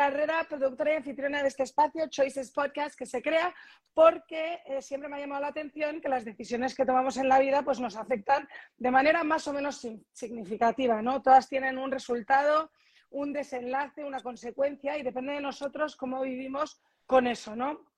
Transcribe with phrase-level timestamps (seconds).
[0.00, 3.54] Carla productora y anfitriona de este espacio, Choices Podcast, que se crea
[3.92, 7.38] porque eh, siempre me ha llamado la atención que las decisiones que tomamos en la
[7.38, 8.48] vida pues, nos afectan
[8.78, 11.02] de manera más o menos significativa.
[11.02, 11.20] ¿no?
[11.20, 12.70] Todas tienen un resultado,
[13.10, 17.54] un desenlace, una consecuencia y depende de nosotros cómo vivimos con eso.
[17.54, 17.90] ¿no?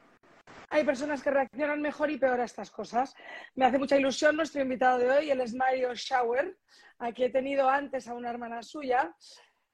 [0.70, 3.14] hay personas que reaccionan mejor y peor a estas cosas.
[3.54, 6.58] Me hace mucha ilusión nuestro invitado de hoy, él es Mario Schauer,
[6.98, 9.14] aquí he tenido antes a una hermana suya.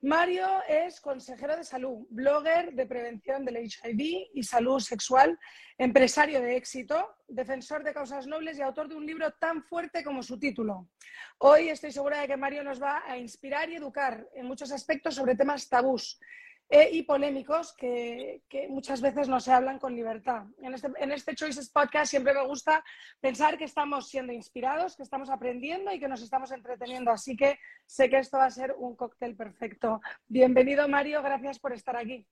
[0.01, 5.37] Mario es consejero de salud, blogger de prevención del HIV y salud sexual,
[5.77, 10.23] empresario de éxito, defensor de causas nobles y autor de un libro tan fuerte como
[10.23, 10.89] su título.
[11.39, 15.17] Hoy estoy segura de que Mario nos va a inspirar y educar en muchos aspectos
[15.17, 16.21] sobre temas tabús
[16.71, 20.45] eh, y polémicos que, muchas veces no se hablan con libertad.
[20.61, 22.85] En este, en este Choices Podcast siempre me gusta
[23.21, 27.11] pensar que estamos siendo inspirados, que estamos aprendiendo y que nos estamos entreteniendo.
[27.11, 30.03] Así que sé que esto va a ser un cóctel perfecto.
[30.27, 31.23] Bienvenido, Mario.
[31.23, 32.27] Gracias por estar aquí.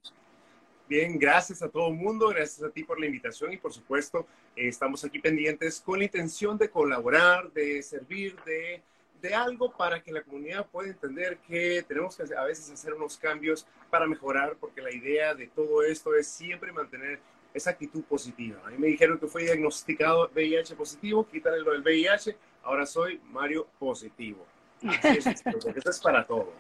[0.89, 4.27] Bien, gracias a todo el mundo, gracias a ti por la invitación y por supuesto
[4.55, 8.83] eh, estamos aquí pendientes con la intención de colaborar, de servir, de
[9.21, 13.17] de algo para que la comunidad pueda entender que tenemos que a veces hacer unos
[13.17, 17.21] cambios para mejorar, porque la idea de todo esto es siempre mantener
[17.55, 18.61] esa actitud positiva.
[18.65, 23.21] A mí me dijeron que fue diagnosticado VIH positivo, quítale lo del VIH, ahora soy
[23.25, 24.47] Mario positivo.
[24.87, 26.53] Así es, porque esto es para todo.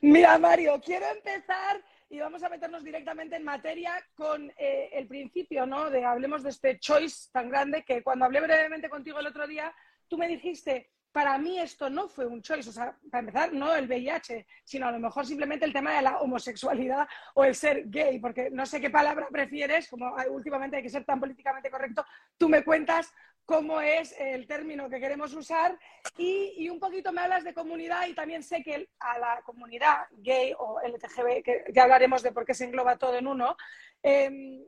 [0.00, 5.66] Mira, Mario, quiero empezar y vamos a meternos directamente en materia con eh, el principio,
[5.66, 5.90] ¿no?
[5.90, 9.74] De hablemos de este choice tan grande que cuando hablé brevemente contigo el otro día,
[10.08, 13.72] tú me dijiste, para mí esto no fue un choice, o sea, para empezar, no
[13.72, 17.84] el VIH, sino a lo mejor simplemente el tema de la homosexualidad o el ser
[17.88, 22.04] gay, porque no sé qué palabra prefieres, como últimamente hay que ser tan políticamente correcto,
[22.36, 23.14] tú me cuentas
[23.44, 25.78] cómo es el término que queremos usar
[26.18, 30.52] y, un poquito me hablas de comunidad y también sé que a la comunidad gay
[30.58, 33.56] o LTGB, que ya hablaremos de por qué se engloba todo en uno,
[34.02, 34.64] em,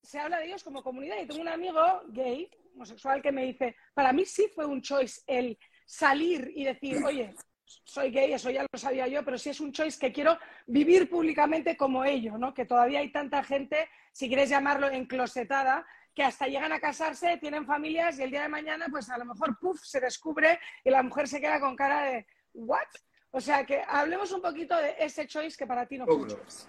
[0.00, 3.74] se habla de ellos como comunidad y tengo un amigo gay, homosexual, que me dice,
[3.94, 5.58] para mí sí fue un choice el
[5.88, 7.34] salir y decir, oye,
[7.64, 11.08] soy gay, eso ya lo sabía yo, pero si es un choice que quiero vivir
[11.08, 12.52] públicamente como ello, ¿no?
[12.52, 17.64] Que todavía hay tanta gente, si quieres llamarlo enclosetada, que hasta llegan a casarse, tienen
[17.64, 21.02] familias y el día de mañana, pues a lo mejor, puff, se descubre y la
[21.02, 22.88] mujer se queda con cara de, ¿what?
[23.30, 26.28] O sea, que hablemos un poquito de ese choice que para ti no fue un
[26.28, 26.66] choice.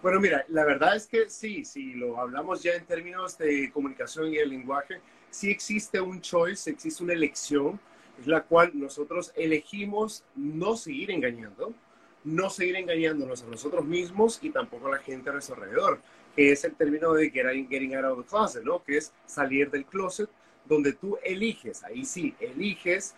[0.00, 4.32] Bueno, mira, la verdad es que sí, si lo hablamos ya en términos de comunicación
[4.32, 7.78] y el lenguaje, sí existe un choice, existe una elección,
[8.20, 11.72] es la cual nosotros elegimos no seguir engañando,
[12.24, 16.00] no seguir engañándonos a nosotros mismos y tampoco a la gente a nuestro alrededor,
[16.34, 18.82] que es el término de getting, out of the closet, ¿no?
[18.82, 20.28] Que es salir del closet,
[20.64, 23.14] donde tú eliges, ahí sí, eliges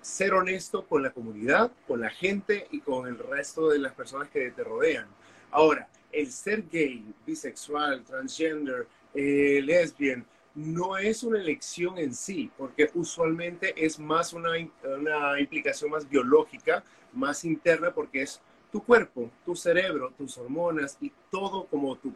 [0.00, 4.28] ser honesto con la comunidad, con la gente y con el resto de las personas
[4.28, 5.08] que te rodean.
[5.50, 10.24] Ahora, el ser gay, bisexual, transgender, eh, lesbian,
[10.56, 14.50] no es una elección en sí, porque usualmente es más una,
[14.84, 18.40] una implicación más biológica, más interna, porque es
[18.72, 22.12] tu cuerpo, tu cerebro, tus hormonas y todo como tu,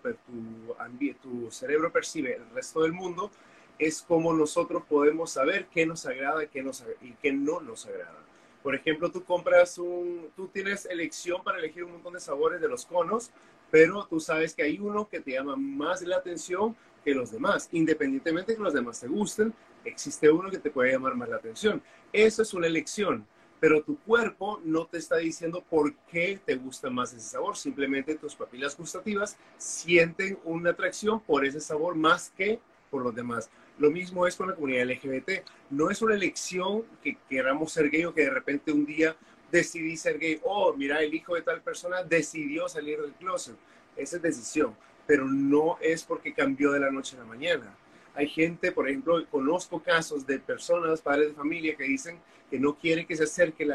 [1.23, 3.31] tu, cerebro percibe el resto del mundo,
[3.79, 8.19] es como nosotros podemos saber qué nos agrada qué, nos, y qué no nos agrada.
[8.63, 12.69] Por ejemplo, tú compras un, tú tienes elección para elegir un montón de sabores de
[12.69, 13.31] los conos,
[13.71, 17.69] pero tú sabes que hay uno que te llama más la atención que los demás.
[17.73, 19.53] Independientemente de que los demás te gusten,
[19.85, 21.83] existe uno que te puede llamar más la atención.
[22.13, 23.27] Eso es una elección,
[23.61, 27.57] pero tu cuerpo no te está diciendo por qué te gusta más ese sabor.
[27.57, 32.59] Simplemente tus papilas gustativas sienten una atracción por ese sabor más que
[32.91, 33.51] por los demás.
[33.79, 35.45] Lo mismo es con la comunidad LGBT.
[35.71, 39.17] No es una elección que queramos ser gay o que de repente un día
[39.51, 40.41] decidí ser gay.
[40.43, 43.57] Oh, mira, el hijo de tal persona decidió salir del closet.
[43.97, 44.75] Esa es decisión
[45.11, 47.77] pero no es porque cambió de la noche a la mañana.
[48.15, 52.79] Hay gente, por ejemplo, conozco casos de personas, padres de familia, que dicen que no
[52.79, 53.67] quieren que se acerque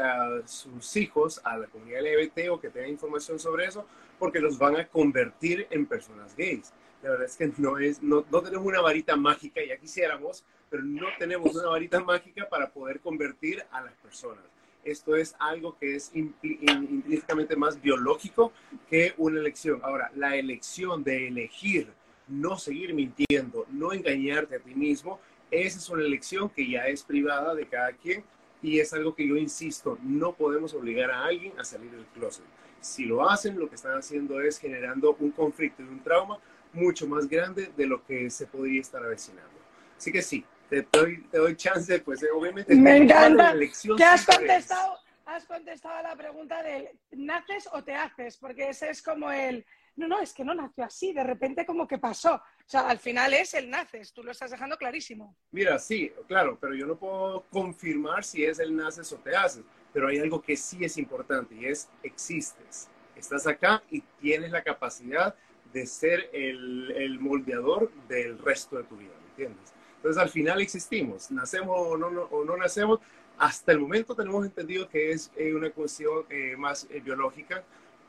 [0.46, 3.86] sus hijos a la comunidad LGBT o que tengan información sobre eso,
[4.18, 6.72] porque los van a convertir en personas gays.
[7.02, 11.54] La verdad es que no, no tenemos una varita mágica, ya quisiéramos, pero no tenemos
[11.54, 14.55] una varita mágica para poder convertir a las personas
[14.86, 18.52] esto es algo que es implícitamente más biológico
[18.88, 19.80] que una elección.
[19.82, 21.88] Ahora, la elección de elegir
[22.28, 27.02] no seguir mintiendo, no engañarte a ti mismo, esa es una elección que ya es
[27.02, 28.24] privada de cada quien
[28.62, 32.44] y es algo que yo insisto, no podemos obligar a alguien a salir del closet.
[32.80, 36.38] Si lo hacen, lo que están haciendo es generando un conflicto y un trauma
[36.72, 39.54] mucho más grande de lo que se podría estar avecinando.
[39.96, 42.74] Así que sí, te doy, te doy chance, pues eh, obviamente.
[42.74, 43.54] Me encanta
[43.96, 44.98] que has contestado.
[45.24, 48.36] has contestado a la pregunta del ¿naces o te haces?
[48.36, 49.64] Porque ese es como el,
[49.96, 52.34] no, no, es que no nació así, de repente como que pasó.
[52.34, 55.36] O sea, al final es el naces, tú lo estás dejando clarísimo.
[55.50, 59.64] Mira, sí, claro, pero yo no puedo confirmar si es el naces o te haces,
[59.92, 62.88] pero hay algo que sí es importante y es existes.
[63.14, 65.34] Estás acá y tienes la capacidad
[65.72, 69.75] de ser el, el moldeador del resto de tu vida, ¿me entiendes?
[70.06, 73.00] Entonces al final existimos, nacemos o no, o no nacemos,
[73.36, 77.64] hasta el momento tenemos entendido que es eh, una cuestión eh, más eh, biológica,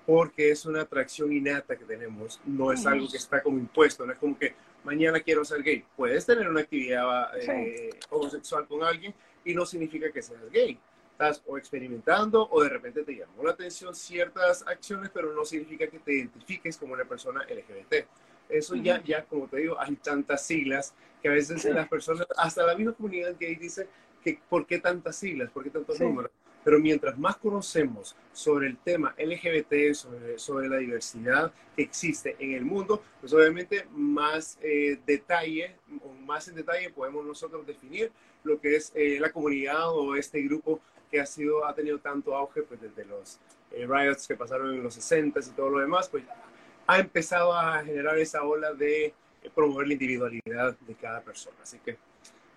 [0.05, 4.13] porque es una atracción innata que tenemos, no es algo que está como impuesto, no
[4.13, 4.53] es como que
[4.83, 5.83] mañana quiero ser gay.
[5.95, 7.31] Puedes tener una actividad
[8.11, 10.77] homosexual con alguien y no significa que seas gay.
[11.13, 15.87] Estás o experimentando o de repente te llamó la atención ciertas acciones, pero no significa
[15.87, 18.05] que te identifiques como una persona LGBT.
[18.49, 22.65] Eso ya, ya, como te digo, hay tantas siglas que a veces las personas, hasta
[22.65, 23.87] la misma comunidad gay dice
[24.23, 25.49] que ¿por qué tantas siglas?
[25.51, 26.31] ¿Por qué tantos números?
[26.63, 29.93] Pero mientras más conocemos sobre el tema LGBT,
[30.35, 36.47] sobre, la diversidad que existe en el mundo, pues obviamente más eh, detalle o más
[36.49, 38.11] en detalle podemos nosotros definir
[38.43, 42.35] lo que es eh, la comunidad o este grupo que ha sido ha tenido tanto
[42.35, 43.39] auge pues desde los
[43.71, 46.23] eh, riots que pasaron en los 60 y todo lo demás, pues
[46.87, 49.13] ha empezado a generar esa ola de
[49.53, 51.57] promover la individualidad de cada persona.
[51.61, 51.97] Así que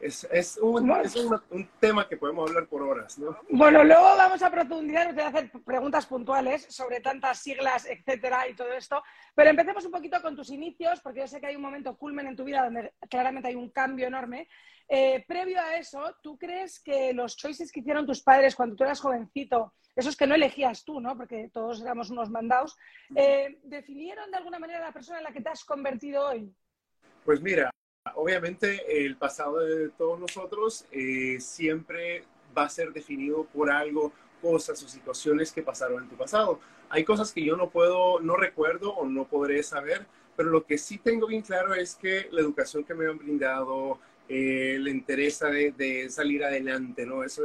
[0.01, 3.37] es, es, un, es un, tema que podemos hablar por horas, ¿no?
[3.51, 8.49] Bueno, luego vamos a profundizar, os voy a hacer preguntas puntuales sobre tantas siglas, etcétera,
[8.49, 9.03] y todo esto.
[9.35, 12.27] Pero empecemos un poquito con tus inicios, porque yo sé que hay un momento culmen
[12.29, 14.49] en tu vida donde claramente hay un cambio enorme.
[14.89, 18.85] Eh, previo a eso, ¿tú crees que los choices que hicieron tus padres cuando tú
[18.85, 21.17] eras jovencito, esos que no elegías tú, ¿no?
[21.17, 22.77] Porque todos éramos unos mandados,
[23.15, 26.53] eh, definieron de alguna manera la persona en la que te has convertido hoy?
[27.25, 27.71] Pues mira,
[28.15, 32.25] Obviamente el pasado de todos nosotros eh, siempre
[32.57, 34.11] va a ser definido por algo,
[34.41, 36.61] cosas o situaciones que pasaron en tu pasado.
[36.89, 40.79] Hay cosas que yo no puedo, no recuerdo o no podré saber, pero lo que
[40.79, 43.99] sí tengo bien claro es que la educación que me han brindado,
[44.31, 47.23] eh, la interés de, salir adelante, ¿no?
[47.23, 47.43] Eso,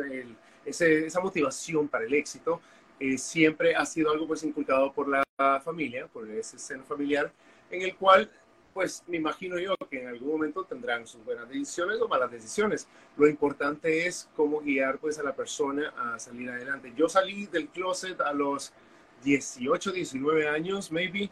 [0.64, 2.62] esa motivación para el éxito,
[2.98, 5.26] eh, siempre ha sido algo pues inculcado por la
[5.66, 7.30] familia, por ese seno familiar,
[7.70, 8.32] en el cual
[8.76, 12.90] pues me imagino yo que en algún momento tendrán sus buenas decisiones o malas decisiones.
[13.16, 16.92] Lo importante es cómo guiar pues a la persona a salir adelante.
[16.94, 18.74] Yo salí del closet a los
[19.24, 21.30] 18, 19 años, maybe.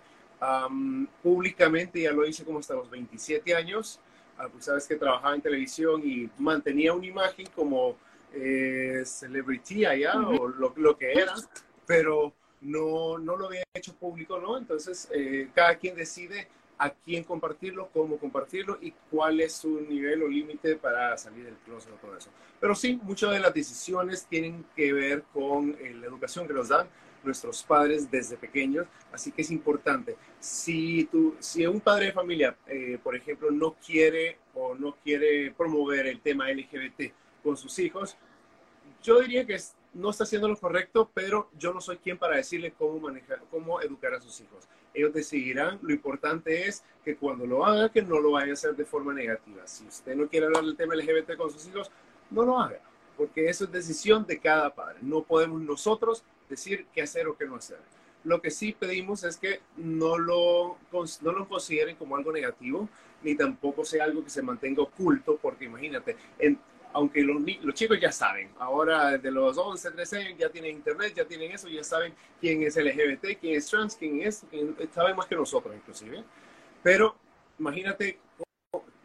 [1.21, 3.99] públicamente ya lo hice como hasta los 27 años.
[4.39, 7.97] Uh, pues sabes que trabajaba en televisión y mantenía una imagen como
[8.33, 11.35] eh, celebrity allá o lo, lo, que era,
[11.85, 14.57] pero no, no lo había hecho público, ¿no?
[14.57, 16.47] Entonces, eh, cada quien decide
[16.77, 21.55] a quién compartirlo, cómo compartirlo y cuál es su nivel o límite para salir del
[21.57, 22.29] closet o todo eso.
[22.59, 26.69] Pero sí, muchas de las decisiones tienen que ver con eh, la educación que nos
[26.69, 26.87] dan
[27.23, 30.17] nuestros padres desde pequeños, así que es importante.
[30.39, 35.51] Si, tú, si un padre de familia, eh, por ejemplo, no quiere o no quiere
[35.51, 38.17] promover el tema LGBT con sus hijos,
[39.01, 39.55] yo diría que
[39.93, 43.81] no está haciendo lo correcto, pero yo no soy quien para decirle cómo manejar, cómo
[43.81, 45.79] educar a sus hijos ellos decidirán.
[45.81, 49.13] Lo importante es que cuando lo haga, que no lo vaya a hacer de forma
[49.13, 49.65] negativa.
[49.65, 51.91] Si usted no quiere hablar del tema LGBT con sus hijos,
[52.29, 52.79] no lo haga,
[53.17, 54.99] porque eso es decisión de cada padre.
[55.01, 57.79] No podemos nosotros decir qué hacer o qué no hacer.
[58.23, 60.77] Lo que sí pedimos es que no lo,
[61.21, 62.87] no lo consideren como algo negativo,
[63.21, 66.57] ni tampoco sea algo que se mantenga oculto, porque imagínate, en,
[66.93, 71.13] aunque los, los, chicos ya saben, ahora de los 11, 13 años ya tienen internet,
[71.15, 75.15] ya tienen eso, ya saben quién es LGBT, quién es trans, quién es, quién, saben
[75.15, 76.23] más que nosotros inclusive.
[76.81, 77.15] Pero
[77.59, 78.19] imagínate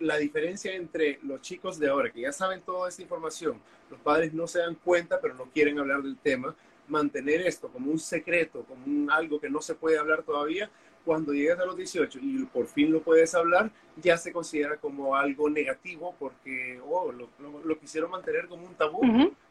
[0.00, 4.32] la diferencia entre los chicos de ahora, que ya saben toda esta información, los padres
[4.32, 6.54] no se dan cuenta, pero no quieren hablar del tema,
[6.88, 10.70] mantener esto como un secreto, como un, algo que no se puede hablar todavía,
[11.04, 15.16] cuando llegas a los 18 y por fin lo puedes hablar, ya se considera como
[15.16, 17.28] algo negativo porque oh, lo,
[17.64, 19.00] lo, quisieron mantener como un tabú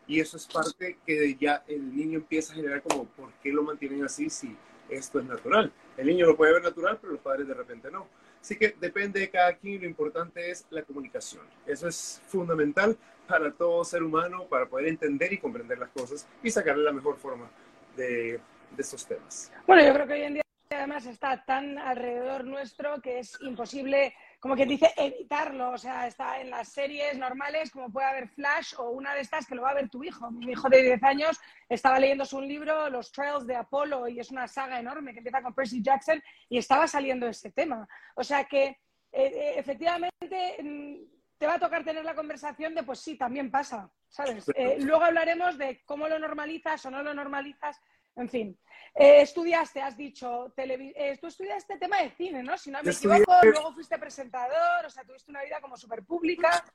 [0.07, 3.63] y eso es parte que ya el niño empieza a generar como, ¿por qué lo
[3.63, 4.55] mantienen así si
[4.89, 5.71] esto es natural?
[5.97, 8.07] El niño lo puede ver natural, pero los padres de repente no.
[8.39, 11.43] Así que depende de cada quien, lo importante es la comunicación.
[11.65, 12.95] Eso es fundamental
[13.27, 17.17] para todo ser humano, para poder entender y comprender las cosas y sacarle la mejor
[17.17, 17.49] forma
[17.97, 18.39] de,
[18.75, 19.51] de estos temas.
[19.65, 24.13] Bueno, yo creo que hoy en día además está tan alrededor nuestro que es imposible,
[24.39, 25.71] como quien dice, evitarlo.
[25.71, 29.45] O sea, está en las series normales, como puede haber Flash o una de estas
[29.45, 30.29] que lo va a ver tu hijo.
[30.31, 34.31] Mi hijo de 10 años estaba leyéndose un libro, Los Trails de Apolo, y es
[34.31, 37.87] una saga enorme que empieza con Percy Jackson, y estaba saliendo ese tema.
[38.15, 38.77] O sea que, eh,
[39.11, 43.91] eh, efectivamente, mm, te va a tocar tener la conversación de, pues sí, también pasa,
[44.09, 44.49] ¿sabes?
[44.55, 47.79] Eh, luego hablaremos de cómo lo normalizas o no lo normalizas,
[48.17, 48.57] en fin.
[48.95, 52.57] Eh, estudiaste, has dicho, eh, tú estudiaste tema de cine, ¿no?
[52.57, 56.65] Si no me equivoco, luego fuiste presentador, o sea, tuviste una vida como súper pública.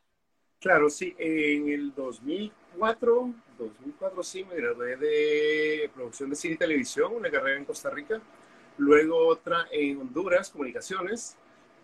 [0.61, 7.13] Claro, sí, en el 2004, 2004 sí, me gradué de producción de cine y televisión,
[7.13, 8.21] una carrera en Costa Rica,
[8.79, 11.37] luego otra en Honduras, comunicaciones,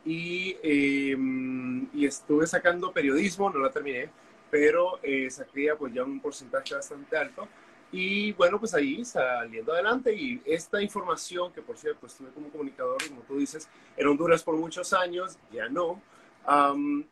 [0.04, 4.08] y, em, y estuve sacando periodismo, no la terminé,
[4.50, 7.48] pero eh, saqué pues ya un porcentaje bastante alto.
[7.90, 12.96] Y bueno, pues ahí saliendo adelante y esta información, que por cierto estuve como comunicador,
[13.08, 16.02] como tú dices, en Honduras por muchos años, ya no,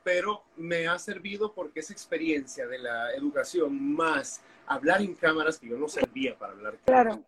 [0.03, 5.69] pero me ha servido porque esa experiencia de la educación más hablar en cámaras, que
[5.69, 7.23] yo no servía para hablar claro.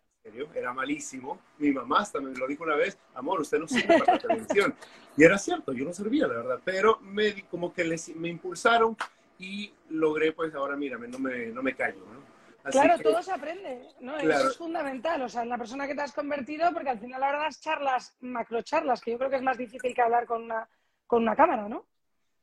[0.53, 1.39] era malísimo.
[1.57, 4.75] Mi mamá hasta me lo dijo una vez, amor, usted no sirve para la televisión.
[5.17, 8.95] Y era cierto, yo no servía, la verdad, pero me, como que les, me impulsaron
[9.37, 12.05] y logré, pues ahora mírame, no me, no me callo,
[12.71, 14.17] claro, todo se aprende, ¿no?
[14.17, 17.23] Eso es fundamental, o sea, en la persona que te has convertido, porque al final
[17.23, 20.43] ahora das charlas, macro charlas, que yo creo que es más difícil que hablar con
[20.43, 20.67] una,
[21.07, 21.85] con una cámara, ¿no?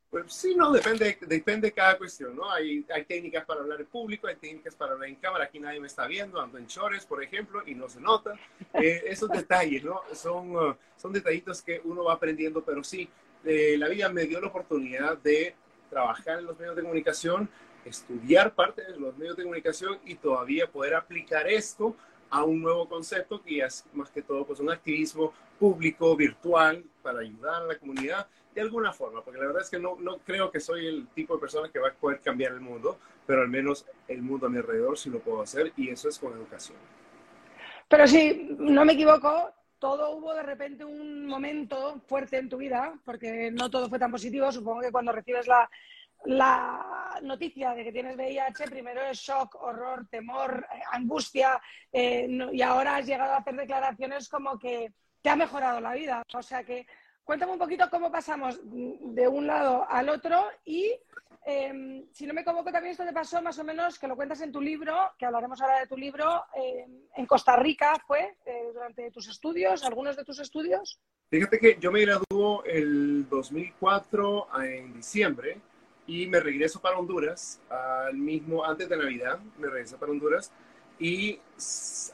[0.09, 2.49] Pues sí, no, depende, depende de cada cuestión, ¿no?
[2.49, 5.81] Hay, hay técnicas para hablar en público, hay técnicas para hablar en cámara, aquí nadie
[5.81, 8.33] me está viendo, ando en chores, por ejemplo, y no se nota.
[8.73, 10.01] Eh, esos detalles, ¿no?
[10.13, 13.09] Son, uh, son detallitos que uno va aprendiendo, pero sí,
[13.43, 15.55] eh, la vida me dio la oportunidad de
[15.89, 17.49] trabajar en los medios de comunicación,
[17.87, 21.95] estudiar parte de los medios de comunicación y todavía poder aplicar esto
[22.29, 27.19] a un nuevo concepto que es más que todo pues un activismo público, virtual, para
[27.19, 30.51] ayudar a la comunidad de alguna forma, porque la verdad es que no, no creo
[30.51, 33.49] que soy el tipo de persona que va a poder cambiar el mundo, pero al
[33.49, 36.77] menos el mundo a mi alrededor sí lo puedo hacer y eso es con educación.
[37.87, 42.93] Pero si no me equivoco, todo hubo de repente un momento fuerte en tu vida,
[43.05, 44.51] porque no todo fue tan positivo.
[44.51, 45.69] Supongo que cuando recibes la,
[46.25, 52.61] la noticia de que tienes VIH, primero es shock, horror, temor, eh, angustia, eh, y
[52.61, 56.23] ahora has llegado a hacer declaraciones como que te ha mejorado la vida.
[56.33, 56.85] O sea que
[57.27, 60.93] Cuéntame un poquito cómo pasamos de un lado al otro y,
[61.45, 64.39] em, si no me equivoco, también esto te pasó más o menos, que lo cuentas
[64.39, 68.69] en tu libro, que hablaremos ahora de tu libro, em, en Costa Rica fue, eh,
[68.73, 71.01] durante tus estudios, algunos de tus estudios.
[71.29, 75.59] Fíjate que yo me graduó el 2004 en diciembre
[76.07, 80.51] y me regreso para Honduras, al mismo, antes de Navidad, me regreso para Honduras
[80.99, 81.39] y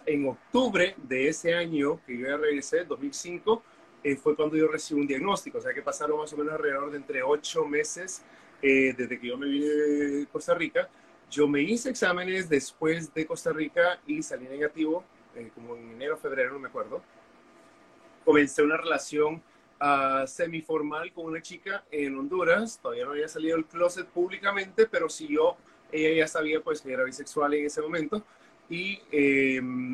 [0.05, 3.63] en octubre de ese año que yo ya regresé, 2005,
[4.03, 6.91] eh, fue cuando yo recibí un diagnóstico, o sea que pasaron más o menos alrededor
[6.91, 8.21] de entre ocho meses
[8.61, 10.89] eh, desde que yo me vine de Costa Rica.
[11.29, 15.03] Yo me hice exámenes después de Costa Rica y salí negativo,
[15.35, 17.01] eh, como en enero, febrero, no me acuerdo.
[18.25, 19.41] Comencé una relación
[19.83, 25.09] uh, semiformal con una chica en Honduras, todavía no había salido del closet públicamente, pero
[25.09, 25.57] sí yo,
[25.91, 28.23] ella ya sabía pues que era bisexual en ese momento
[28.69, 28.99] y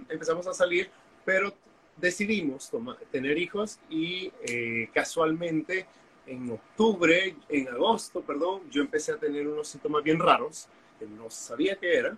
[0.09, 0.89] empezamos a salir,
[1.25, 1.53] pero
[1.99, 2.71] decidimos
[3.11, 5.85] tener hijos y eh, casualmente
[6.25, 10.67] en octubre, en agosto, perdón, yo empecé a tener unos síntomas bien raros
[10.99, 12.17] que no sabía qué era.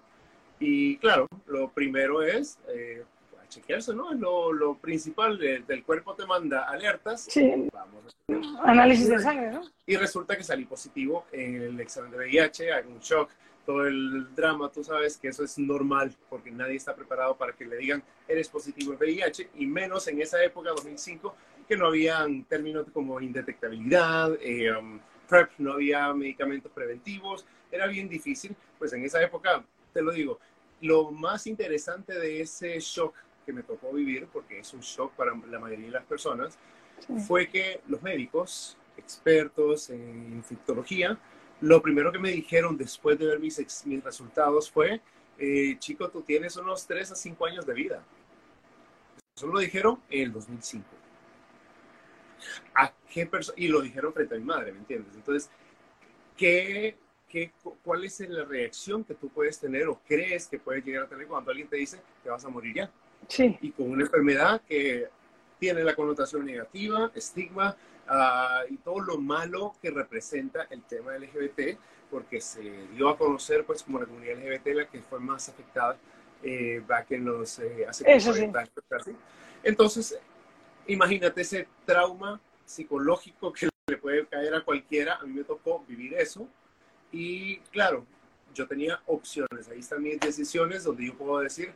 [0.59, 3.03] Y claro, lo primero es eh,
[3.51, 4.13] chequearse, ¿no?
[4.13, 7.27] Lo, lo principal del cuerpo te manda alertas.
[7.29, 7.70] Sí.
[7.72, 8.15] Vamos
[8.63, 9.62] Análisis de sangre, ¿no?
[9.86, 13.29] Y resulta que salí positivo en el examen de VIH, hay un shock
[13.65, 17.65] todo el drama, tú sabes que eso es normal porque nadie está preparado para que
[17.65, 21.36] le digan eres positivo en VIH y menos en esa época, 2005,
[21.67, 28.10] que no había términos como indetectabilidad, eh, um, PrEP, no había medicamentos preventivos, era bien
[28.10, 30.39] difícil, pues en esa época, te lo digo,
[30.81, 33.13] lo más interesante de ese shock
[33.45, 36.57] que me tocó vivir, porque es un shock para la mayoría de las personas,
[37.27, 41.17] fue que los médicos, expertos en infectología,
[41.62, 45.01] lo primero que me dijeron después de ver mis, mis resultados fue,
[45.38, 48.03] eh, chico, tú tienes unos 3 a 5 años de vida.
[49.36, 50.86] Eso lo dijeron en el 2005.
[52.75, 55.15] ¿A qué y lo dijeron frente a mi madre, ¿me entiendes?
[55.15, 55.50] Entonces,
[56.36, 56.98] ¿qué,
[57.29, 57.51] qué,
[57.83, 61.27] ¿cuál es la reacción que tú puedes tener o crees que puedes llegar a tener
[61.27, 62.91] cuando alguien te dice que vas a morir ya?
[63.27, 63.57] Sí.
[63.61, 65.07] Y con una enfermedad que
[65.59, 67.75] tiene la connotación negativa, estigma,
[68.13, 71.77] Ah, y todo lo malo que representa el tema LGBT,
[72.09, 72.61] porque se
[72.93, 75.97] dio a conocer pues como la comunidad LGBT la que fue más afectada
[76.43, 78.51] eh, back en los eh, hace Eso sí.
[79.63, 80.19] Entonces,
[80.87, 85.15] imagínate ese trauma psicológico que le puede caer a cualquiera.
[85.15, 86.49] A mí me tocó vivir eso.
[87.13, 88.05] Y claro,
[88.53, 89.69] yo tenía opciones.
[89.69, 91.73] Ahí están mis decisiones donde yo puedo decir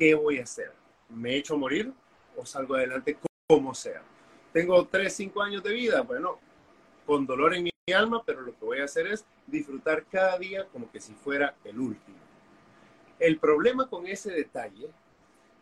[0.00, 0.72] qué voy a hacer.
[1.10, 1.92] ¿Me echo a morir
[2.34, 4.02] o salgo adelante como sea?
[4.52, 6.38] tengo 3, 5 años de vida, bueno,
[7.06, 10.66] con dolor en mi alma, pero lo que voy a hacer es disfrutar cada día
[10.72, 12.18] como que si fuera el último.
[13.18, 14.88] El problema con ese detalle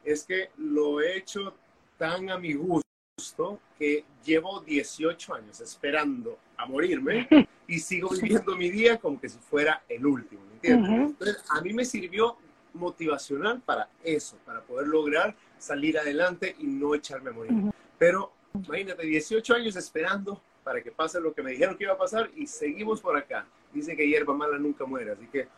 [0.05, 1.55] es que lo he hecho
[1.99, 7.29] tan a mi gusto que llevo 18 años esperando a morirme
[7.67, 10.91] y sigo viviendo mi día como que si fuera el último, ¿entiendes?
[10.91, 12.39] Entonces, a mí me sirvió
[12.75, 17.53] motivacional para eso, para poder lograr salir adelante y no echarme a morir.
[17.99, 21.99] Pero imagínate, 18 años esperando para que pase lo que me dijeron que iba a
[21.99, 23.47] pasar y seguimos por acá.
[23.73, 25.49] Dice que hierba mala nunca muere, así que...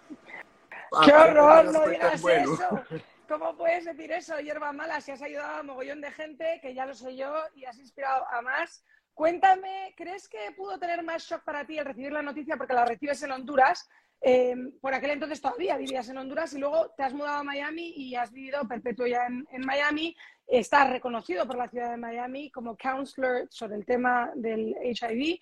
[1.05, 1.73] ¡Qué horror!
[1.73, 2.85] No digas eso.
[3.29, 5.01] ¿Cómo puedes decir eso, hierba mala?
[5.01, 8.27] Si has ayudado a mogollón de gente, que ya lo sé yo, y has inspirado
[8.29, 8.85] a más.
[9.15, 12.85] Cuéntame, ¿crees que pudo tener más shock para ti el recibir la noticia porque la
[12.85, 13.89] recibes en Honduras?
[14.23, 17.95] Eh, por aquel entonces todavía vivías en Honduras y luego te has mudado a Miami
[17.97, 20.17] y has vivido perpetuo ya en, en Miami.
[20.47, 25.39] Estás reconocido por la ciudad de Miami como counselor sobre el tema del HIV.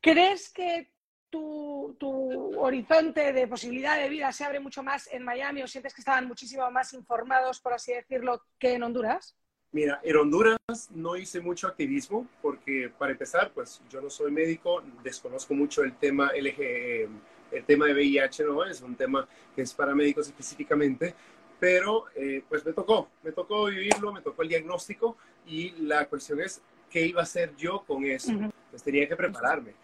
[0.00, 0.90] ¿Crees que
[1.30, 5.94] tu, tu, horizonte de posibilidad de vida se abre mucho más en Miami o sientes
[5.94, 9.36] que estaban muchísimo más informados, por así decirlo, que en Honduras?
[9.72, 10.58] Mira, en Honduras
[10.90, 15.96] no hice mucho activismo porque, para empezar, pues yo no soy médico, desconozco mucho el
[15.96, 17.08] tema LG,
[17.50, 18.64] el tema de VIH, ¿no?
[18.64, 21.14] Es un tema que es para médicos específicamente,
[21.58, 25.16] pero eh, pues me tocó, me tocó vivirlo, me tocó el diagnóstico
[25.46, 28.32] y la cuestión es qué iba a hacer yo con eso.
[28.70, 29.74] Pues tenía que prepararme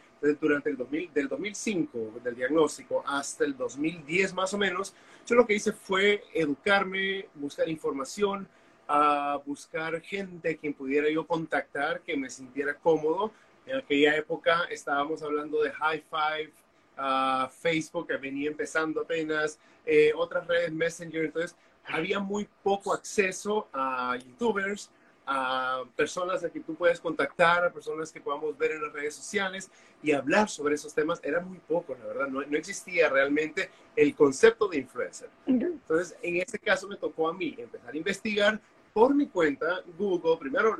[0.41, 4.95] durante el 2000, del 2005, del diagnóstico, hasta el 2010 más o menos,
[5.27, 8.49] yo lo que hice fue educarme, buscar información,
[8.89, 13.33] a buscar gente quien pudiera yo contactar, que me sintiera cómodo.
[13.67, 16.53] En aquella época estábamos hablando de High Five,
[16.97, 23.69] uh, Facebook, que venía empezando apenas, eh, otras redes Messenger, entonces había muy poco acceso
[23.73, 24.91] a youtubers,
[25.27, 29.15] a personas a que tú puedes contactar, a personas que podamos ver en las redes
[29.15, 29.71] sociales
[30.03, 31.21] y hablar sobre esos temas.
[31.23, 32.29] Era muy poco, la verdad.
[32.29, 35.29] No, no existía realmente el concepto de influencer.
[35.47, 38.61] Entonces, en ese caso me tocó a mí empezar a investigar
[38.97, 40.75] por mi cuenta, Google, primero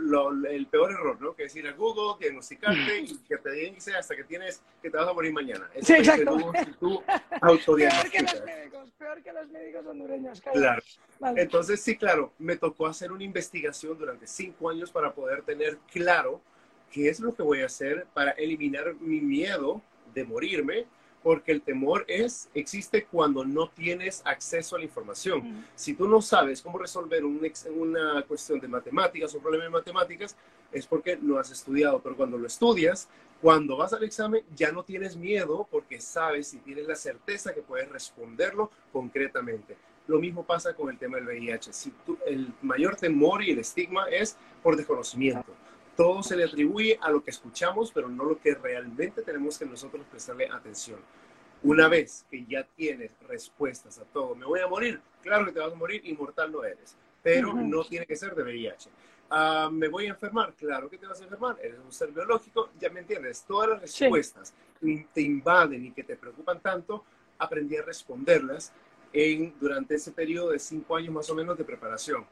[0.49, 1.37] el peor error, ¿no?
[1.37, 4.97] Que es ir a Google, diagnosticarte y que te dice hasta que tienes, que te
[4.97, 5.69] vas a morir mañana.
[5.83, 6.51] sí, exacto.
[6.81, 7.03] tú
[7.43, 10.41] peor que los médicos, peor que los médicos hondureños.
[10.41, 10.83] Claro.
[11.37, 16.41] Entonces, sí, claro, me tocó hacer una investigación durante cinco años para poder tener claro
[16.91, 19.83] qué es lo que voy a hacer para eliminar mi miedo
[20.15, 20.87] de morirme
[21.27, 25.67] porque el temor es, existe cuando no tienes acceso a la información.
[25.75, 30.37] Si tú no sabes cómo resolver una cuestión de matemáticas, un problema de matemáticas,
[30.71, 33.09] es porque no has estudiado, pero cuando lo estudias,
[33.43, 37.61] cuando vas al examen ya no tienes miedo porque sabes y tienes la certeza que
[37.61, 39.77] puedes responderlo concretamente.
[40.07, 41.73] Lo mismo pasa con el tema del VIH.
[41.73, 41.93] Si
[42.27, 45.53] el mayor temor y el estigma es por desconocimiento
[45.97, 49.65] todo se le atribuye a lo que escuchamos, pero no lo que realmente tenemos que
[49.65, 51.01] nosotros prestarle atención.
[51.63, 55.59] Una vez que ya tienes respuestas a todo, me voy a morir, claro que te
[55.59, 58.91] vas a morir, inmortal no eres, pero no tiene que ser de VIH.
[59.31, 62.71] Ah, me voy a enfermar, claro que te vas a enfermar, eres un ser biológico,
[62.79, 67.05] ya me entiendes, todas las respuestas que te invaden y que te preocupan tanto,
[67.39, 68.73] aprendí a responderlas
[69.13, 72.25] en, durante ese periodo de cinco años más o menos de preparación.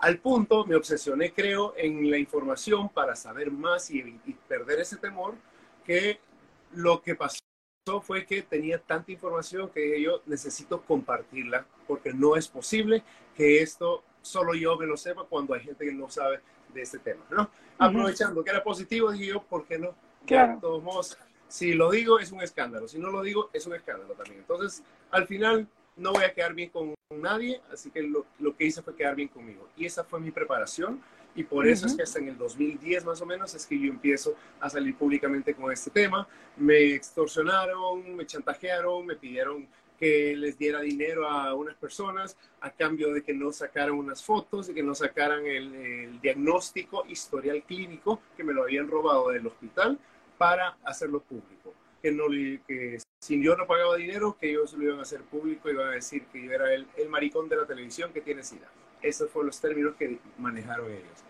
[0.00, 4.96] Al punto me obsesioné, creo, en la información para saber más y, y perder ese
[4.96, 5.34] temor
[5.84, 6.18] que
[6.72, 7.40] lo que pasó
[8.02, 13.02] fue que tenía tanta información que yo necesito compartirla porque no es posible
[13.34, 16.40] que esto solo yo me lo sepa cuando hay gente que no sabe
[16.72, 17.50] de este tema, ¿no?
[17.78, 19.94] Aprovechando que era positivo, dije yo, ¿por qué no?
[20.26, 20.54] Claro.
[20.54, 23.74] De todos modos, si lo digo es un escándalo, si no lo digo es un
[23.74, 24.40] escándalo también.
[24.40, 25.66] Entonces, al final
[26.00, 29.14] no voy a quedar bien con nadie, así que lo, lo, que hice fue quedar
[29.14, 29.68] bien conmigo.
[29.76, 31.00] Y esa fue mi preparación
[31.34, 33.88] y por eso es que hasta en el 2010 más o menos es que yo
[33.88, 36.26] empiezo a salir públicamente con este tema.
[36.56, 43.12] Me extorsionaron, me chantajearon, me pidieron que les diera dinero a unas personas a cambio
[43.12, 48.22] de que no sacaran unas fotos, de que no sacaran el, el diagnóstico historial clínico
[48.34, 49.98] que me lo habían robado del hospital
[50.38, 52.24] para hacerlo público que, no,
[52.66, 55.88] que si yo no pagaba dinero, que ellos lo iban a hacer público y iban
[55.88, 58.68] a decir que yo era el, el maricón de la televisión que tiene SIDA.
[59.02, 61.24] Esos fueron los términos que manejaron ellos.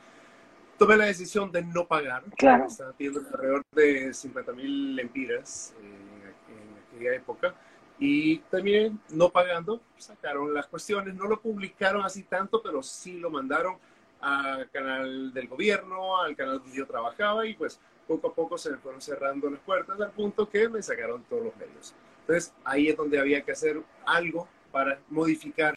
[0.79, 2.25] Tomé la decisión de no pagar.
[2.37, 2.67] Claro.
[2.67, 7.55] Estaba pidiendo alrededor de 50 mil lempiras en, en aquella época.
[7.99, 13.29] Y también no pagando, sacaron las cuestiones, no lo publicaron así tanto, pero sí lo
[13.29, 13.77] mandaron
[14.21, 17.81] al canal del gobierno, al canal donde yo trabajaba y pues
[18.11, 21.45] poco a poco se me fueron cerrando las puertas al punto que me sacaron todos
[21.45, 21.95] los medios.
[22.23, 25.77] Entonces ahí es donde había que hacer algo para modificar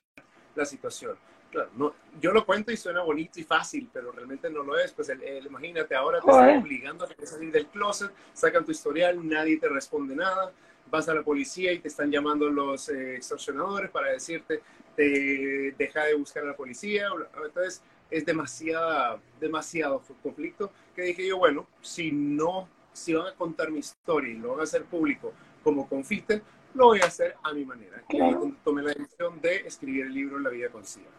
[0.55, 1.15] la situación.
[1.51, 4.91] Claro, no, yo lo cuento y suena bonito y fácil, pero realmente no lo es.
[4.91, 5.11] Pues
[5.45, 10.15] imagínate, ahora te están obligando a salir del closet, sacan tu historial, nadie te responde
[10.15, 10.51] nada,
[10.89, 14.63] vas a la policía y te están llamando los eh, extorsionadores para decirte,
[14.95, 17.09] te deja de buscar a la policía.
[17.45, 23.71] Entonces, es demasiado, demasiado conflicto que dije yo, bueno, si no, si van a contar
[23.71, 26.43] mi historia y lo van a hacer público como confiten,
[26.75, 28.03] lo voy a hacer a mi manera.
[28.09, 28.19] Y
[28.63, 31.09] tomé la decisión de escribir el libro La vida consigo.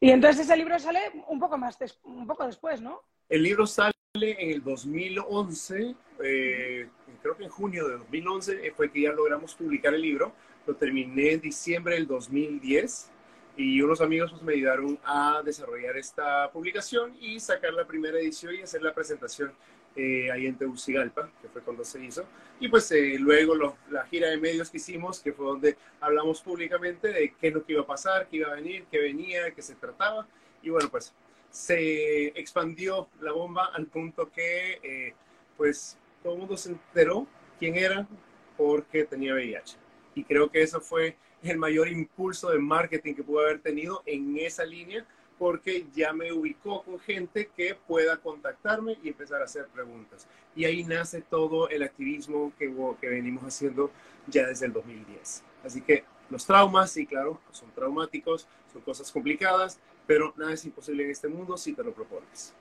[0.00, 3.02] Y entonces ese libro sale un poco más, un poco después, ¿no?
[3.28, 6.88] El libro sale en el 2011, eh,
[7.20, 10.32] creo que en junio de 2011 eh, fue que ya logramos publicar el libro.
[10.66, 13.11] Lo terminé en diciembre del 2010
[13.56, 18.54] y unos amigos pues, me ayudaron a desarrollar esta publicación y sacar la primera edición
[18.54, 19.52] y hacer la presentación
[19.94, 22.24] eh, ahí en Tegucigalpa, que fue cuando se hizo.
[22.58, 27.08] Y pues eh, luego la gira de medios que hicimos, que fue donde hablamos públicamente
[27.08, 29.60] de qué es lo que iba a pasar, qué iba a venir, qué venía, qué
[29.60, 30.26] se trataba.
[30.62, 31.12] Y bueno, pues
[31.50, 35.14] se expandió la bomba al punto que eh,
[35.58, 37.26] pues todo el mundo se enteró
[37.58, 38.08] quién era
[38.56, 39.76] porque tenía VIH.
[40.14, 41.16] Y creo que eso fue
[41.50, 45.04] el mayor impulso de marketing que pudo haber tenido en esa línea,
[45.38, 50.26] porque ya me ubicó con gente que pueda contactarme y empezar a hacer preguntas.
[50.54, 53.90] Y ahí nace todo el activismo que, que venimos haciendo
[54.28, 55.42] ya desde el 2010.
[55.64, 61.04] Así que los traumas, sí, claro, son traumáticos, son cosas complicadas, pero nada es imposible
[61.04, 62.54] en este mundo si te lo propones.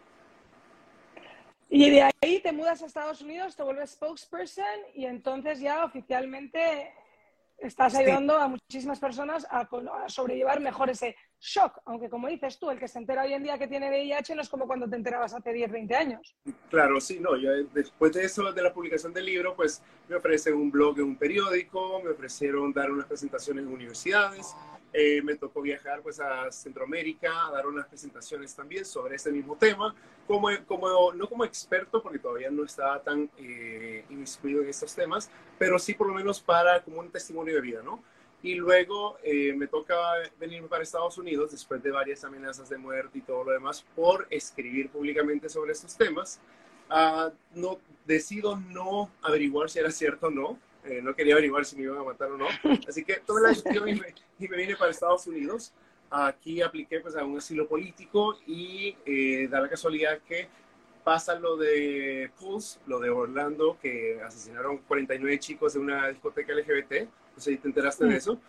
[1.69, 6.91] Y de ahí te mudas a Estados Unidos, te vuelves spokesperson y entonces ya oficialmente
[7.61, 9.67] estás ayudando a muchísimas personas a,
[10.07, 13.57] sobrellevar mejor ese shock, aunque como dices tú, el que se entera hoy en día
[13.57, 16.35] que tiene VIH no es como cuando te enterabas hace 10, 20 años.
[16.69, 20.55] Claro, sí, no, yo después de eso, de la publicación del libro, pues me ofrecen
[20.55, 24.55] un blog en un periódico, me ofrecieron dar unas presentaciones en universidades,
[24.93, 29.55] eh, me tocó viajar pues a Centroamérica a dar unas presentaciones también sobre este mismo
[29.55, 29.95] tema,
[30.27, 35.29] como, como, no como experto porque todavía no estaba tan eh, inmiscuido en estos temas,
[35.57, 38.03] pero sí por lo menos para como un testimonio de vida, ¿no?
[38.43, 39.95] Y luego eh, me toca
[40.39, 44.27] venirme para Estados Unidos después de varias amenazas de muerte y todo lo demás por
[44.29, 46.41] escribir públicamente sobre estos temas.
[46.89, 51.75] Uh, no, decido no averiguar si era cierto o no, eh, no quería averiguar si
[51.75, 52.47] me iban a matar o no.
[52.87, 55.73] Así que tomé la decisión y me, y me vine para Estados Unidos.
[56.09, 60.49] Aquí apliqué pues, a un asilo político y eh, da la casualidad que
[61.03, 67.07] pasa lo de Pulse, lo de Orlando, que asesinaron 49 chicos de una discoteca LGBT.
[67.35, 68.17] No sé si te enteraste de mm.
[68.17, 68.39] eso.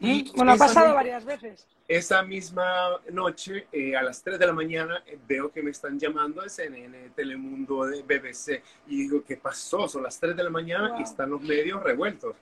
[0.00, 1.66] Y bueno, ha pasado varias veces.
[1.86, 5.98] Esa misma noche, eh, a las 3 de la mañana, eh, veo que me están
[5.98, 9.86] llamando de CNN, Telemundo, de BBC, y digo, ¿qué pasó?
[9.88, 12.36] Son las 3 de la mañana y están los medios revueltos.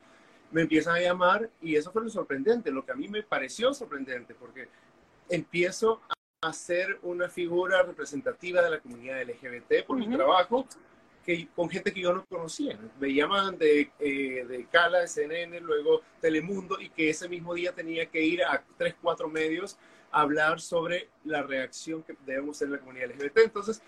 [0.51, 3.73] Me empiezan a llamar y eso fue lo sorprendente, lo que a mí me pareció
[3.75, 4.69] sorprendente, porque
[5.29, 6.01] empiezo
[6.43, 10.67] a ser una figura representativa de la comunidad LGBT por mi trabajo,
[11.25, 12.79] que, con gente que yo no conocía.
[13.01, 17.73] Me llaman de, eh, de Cala, de CNN, luego Telemundo, y que ese mismo día
[17.73, 19.79] tenía que ir a tres, cuatro medios
[20.11, 23.39] a hablar sobre la reacción que debemos tener la comunidad LGBT.
[23.39, 23.83] Entonces,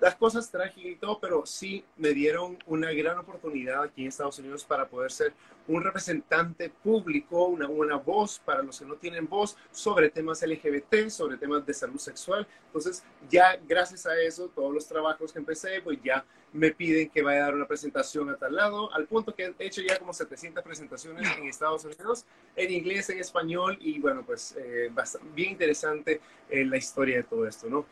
[0.00, 4.38] las cosas trágicas y todo, pero sí me dieron una gran oportunidad aquí en Estados
[4.38, 5.32] Unidos para poder ser
[5.66, 11.08] un representante público, una buena voz para los que no tienen voz sobre temas LGBT,
[11.08, 12.46] sobre temas de salud sexual.
[12.66, 17.20] Entonces, ya gracias a eso, todos los trabajos que empecé, pues ya me piden que
[17.20, 20.12] vaya a dar una presentación a tal lado, al punto que he hecho ya como
[20.12, 24.88] 700 presentaciones en Estados Unidos, en inglés, en español, y bueno, pues eh,
[25.34, 27.84] bien interesante eh, la historia de todo esto, ¿no?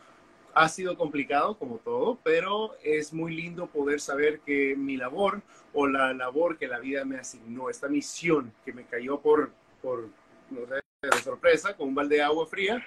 [0.53, 5.41] Ha sido complicado, como todo, pero es muy lindo poder saber que mi labor
[5.73, 10.07] o la labor que la vida me asignó, esta misión que me cayó por, por
[10.49, 12.81] no sé, de sorpresa, con un balde de agua fría,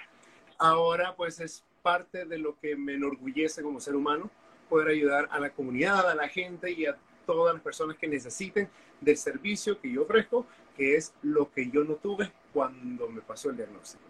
[0.57, 4.31] ahora pues es parte de lo que me enorgullece como ser humano,
[4.67, 8.69] poder ayudar a la comunidad, a la gente y a todas las personas que necesiten
[9.01, 13.49] del servicio que yo ofrezco, que es lo que yo no tuve cuando me pasó
[13.49, 14.03] el diagnóstico.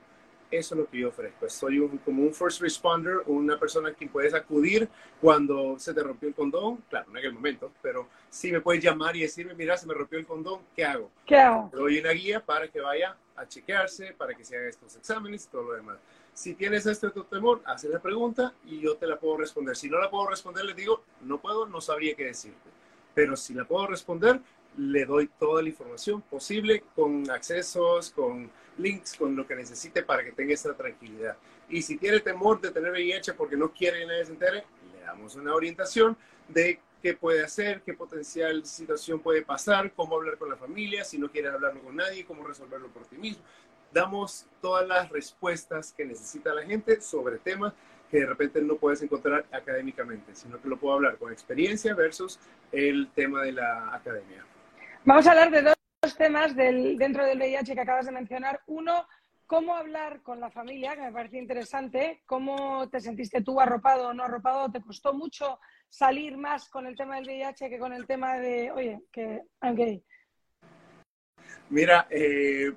[0.50, 1.50] Eso es lo que yo ofrezco.
[1.50, 4.88] Soy un, como un first responder, una persona a quien puedes acudir
[5.20, 6.78] cuando se te rompió el condón.
[6.90, 9.94] Claro, no en el momento, pero sí me puedes llamar y decirme, mira, se me
[9.94, 11.12] rompió el condón, ¿qué hago?
[11.26, 11.70] ¿Qué hago?
[11.70, 15.46] Te doy una guía para que vaya a chequearse, para que se haga estos exámenes
[15.46, 15.98] y todo lo demás.
[16.38, 19.76] Si tienes este temor, haz la pregunta y yo te la puedo responder.
[19.76, 22.70] Si no la puedo responder, le digo, no puedo, no sabría qué decirte.
[23.16, 24.40] Pero si la puedo responder,
[24.78, 30.24] le doy toda la información posible con accesos, con links, con lo que necesite para
[30.24, 31.38] que tenga esa tranquilidad.
[31.70, 35.02] Y si tiene temor de tener VIH porque no quiere que nadie se entere, le
[35.02, 36.16] damos una orientación
[36.50, 41.18] de qué puede hacer, qué potencial situación puede pasar, cómo hablar con la familia, si
[41.18, 43.44] no quieres hablarlo con nadie, cómo resolverlo por ti mismo.
[43.98, 47.74] Damos todas las respuestas que necesita la gente sobre temas
[48.10, 52.40] que de repente no puedes encontrar académicamente, sino que lo puedo hablar con experiencia versus
[52.72, 54.46] el tema de la academia.
[55.04, 58.62] Vamos a hablar de dos temas del, dentro del VIH que acabas de mencionar.
[58.68, 59.08] Uno,
[59.48, 62.22] cómo hablar con la familia, que me parece interesante.
[62.26, 64.72] ¿Cómo te sentiste tú arropado o no arropado?
[64.72, 68.72] ¿Te costó mucho salir más con el tema del VIH que con el tema de,
[68.72, 70.04] oye, que I'm gay?
[71.70, 72.72] Mira, eh,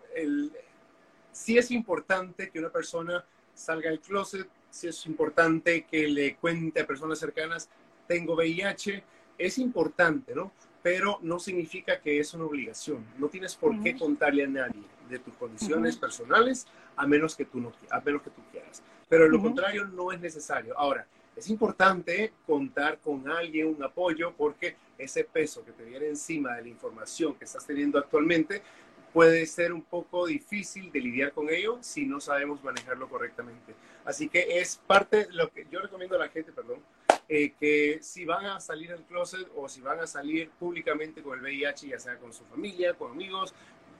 [1.40, 3.24] sí es importante que una persona
[3.54, 7.70] salga del closet, sí es importante que le cuente a personas cercanas,
[8.06, 9.02] tengo VIH,
[9.38, 10.52] es importante, ¿no?
[10.82, 13.06] Pero no significa que es una obligación.
[13.18, 17.58] No tienes por qué contarle a nadie de tus condiciones personales a menos que tú
[17.58, 18.82] no a menos que tú quieras.
[19.08, 20.78] Pero lo contrario no es necesario.
[20.78, 26.56] Ahora, es importante contar con alguien, un apoyo, porque ese peso que te viene encima
[26.56, 28.62] de la información que estás teniendo actualmente
[29.12, 33.74] puede ser un poco difícil de lidiar con ello si no sabemos manejarlo correctamente.
[34.04, 36.80] Así que es parte de lo que yo recomiendo a la gente, perdón,
[37.28, 41.38] eh, que si van a salir del closet o si van a salir públicamente con
[41.38, 43.54] el VIH, ya sea con su familia, con amigos,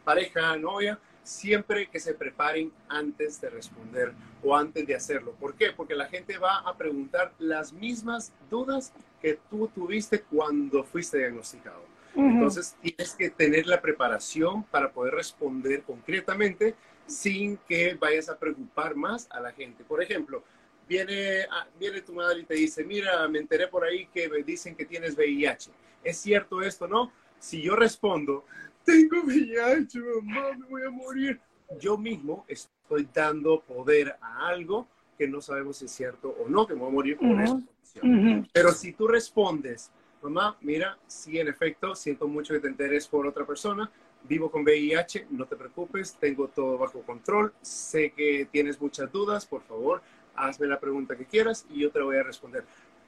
[0.05, 5.33] pareja, novia, siempre que se preparen antes de responder o antes de hacerlo.
[5.38, 5.70] ¿Por qué?
[5.70, 11.89] Porque la gente va a preguntar las mismas dudas que tú tuviste cuando fuiste diagnosticado.
[12.14, 16.75] Entonces tienes que tener la preparación para poder responder concretamente
[17.07, 19.85] sin que vayas a preocupar más a la gente.
[19.85, 20.42] Por ejemplo,
[20.88, 21.46] viene,
[21.79, 24.85] viene tu madre y te dice, mira, me enteré por ahí que me dicen que
[24.85, 25.70] tienes VIH.
[26.03, 27.12] ¿Es cierto esto, no?
[27.38, 28.44] Si yo respondo,
[28.85, 31.40] tengo VIH, mamá, me voy a morir.
[31.79, 36.66] Yo mismo estoy dando poder a algo que no sabemos si es cierto o no,
[36.66, 38.49] que me voy a morir por condición.
[38.53, 39.90] Pero si tú respondes,
[40.22, 43.90] mamá, mira, sí, en efecto, siento mucho que te enteres por otra persona,
[44.24, 49.46] vivo con VIH, no te preocupes, tengo todo bajo control, sé que tienes muchas dudas,
[49.46, 50.02] por favor,
[50.35, 52.64] hazme la pregunta que quieras y yo te voy a responder.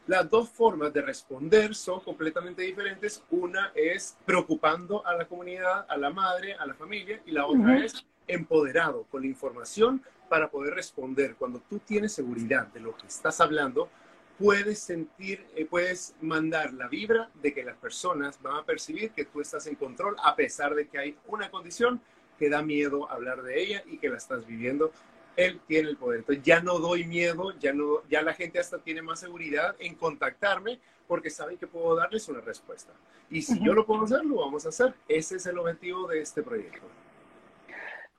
[0.07, 3.23] Las dos formas de responder son completamente diferentes.
[3.31, 7.85] Una es preocupando a la comunidad, a la madre, a la familia, y la otra
[7.85, 11.37] es empoderado con la información para poder responder.
[11.37, 13.91] Cuando tú tienes seguridad de lo que estás hablando,
[14.39, 19.25] puedes sentir, eh, puedes mandar la vibra de que las personas van a percibir que
[19.25, 22.01] tú estás en control a pesar de que hay una condición
[22.39, 24.93] que da miedo hablar de ella y que la estás viviendo
[25.37, 26.21] él tiene el poder.
[26.21, 29.95] Entonces ya no doy miedo, ya, no, ya la gente hasta tiene más seguridad en
[29.95, 32.93] contactarme porque saben que puedo darles una respuesta.
[33.31, 34.95] Y si yo lo puedo hacer, lo vamos a hacer.
[35.09, 36.87] Ese es el objetivo de este proyecto.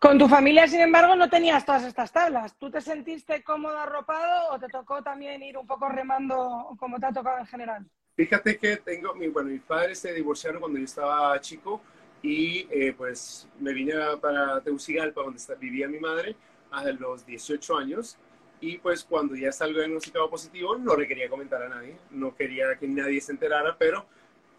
[0.03, 2.57] Con tu familia, sin embargo, no tenías todas estas tablas.
[2.59, 7.05] ¿Tú te sentiste cómodo arropado o te tocó también ir un poco remando como te
[7.05, 7.85] ha tocado en general?
[8.13, 11.79] Fíjate que tengo, mi, bueno, mis padres se divorciaron cuando yo estaba chico
[12.21, 16.35] y eh, pues me vine para Tegucigalpa, donde vivía mi madre,
[16.69, 18.17] a los 18 años.
[18.59, 22.75] Y pues cuando ya salgo diagnosticado positivo, no le quería comentar a nadie, no quería
[22.77, 24.05] que nadie se enterara, pero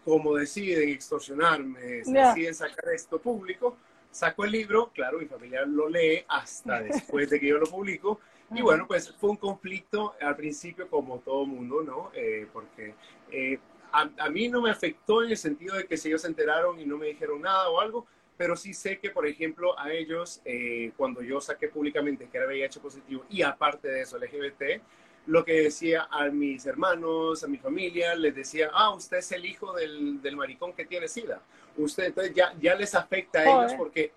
[0.03, 3.77] como deciden extorsionarme, deciden sacar esto público,
[4.15, 8.19] saco el libro, claro, mi familia lo lee hasta después de que yo lo publico.
[8.53, 12.11] Y bueno, pues fue un conflicto al principio como todo mundo, ¿no?
[12.13, 12.93] Eh, porque
[13.31, 13.59] eh,
[13.91, 16.79] a, a, mí no me afectó en el sentido de que si ellos se enteraron
[16.79, 18.05] y no me dijeron nada o algo,
[18.37, 22.47] pero sí sé que, por ejemplo, a ellos, eh, cuando yo saqué públicamente que era
[22.47, 24.81] VIH positivo y aparte de eso, LGBT,
[25.27, 29.45] lo que decía a mis hermanos, a mi familia, les decía, ah, usted es el
[29.45, 31.41] hijo del, del maricón que tiene SIDA.
[31.77, 34.11] Usted, entonces ya, ya les afecta a ellos porque,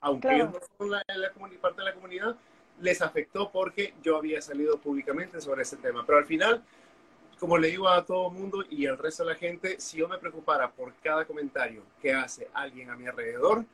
[0.00, 1.02] aunque ellos no son la,
[1.60, 2.36] parte de la comunidad,
[2.80, 6.04] les afectó porque yo había salido públicamente sobre ese tema.
[6.06, 6.62] Pero al final,
[7.38, 10.08] como le digo a todo el mundo y al resto de la gente, si yo
[10.08, 13.64] me preocupara por cada comentario que hace alguien a mi alrededor,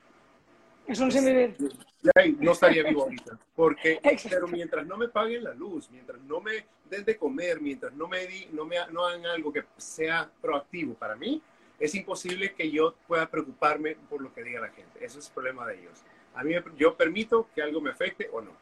[0.86, 3.38] es un pues, No estaría vivo ahorita.
[3.54, 7.92] Porque, pero mientras no me paguen la luz, mientras no me den de comer, mientras
[7.94, 11.42] no me, di, no me no hagan algo que sea proactivo para mí,
[11.78, 15.04] es imposible que yo pueda preocuparme por lo que diga la gente.
[15.04, 16.02] Eso es el problema de ellos.
[16.34, 18.52] A mí yo permito que algo me afecte o no.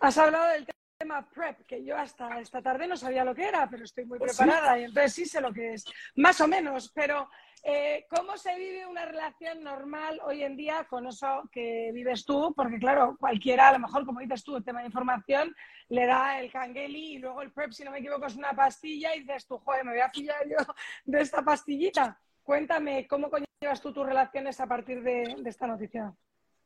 [0.00, 0.66] Has hablado del
[0.98, 4.18] tema PrEP, que yo hasta esta tarde no sabía lo que era, pero estoy muy
[4.20, 5.84] ¿Oh, preparada y entonces sí sé lo que es,
[6.16, 7.28] más o menos, pero
[7.64, 12.52] eh, ¿cómo se vive una relación normal hoy en día con eso que vives tú?
[12.56, 15.54] Porque claro, cualquiera, a lo mejor, como dices tú, el tema de información,
[15.88, 19.14] le da el cangueli y luego el PrEP, si no me equivoco, es una pastilla
[19.14, 20.56] y dices tú, joder, me voy a pillar yo
[21.04, 22.18] de esta pastillita.
[22.42, 26.14] Cuéntame, ¿cómo llevas tú tus relaciones a partir de esta noticia?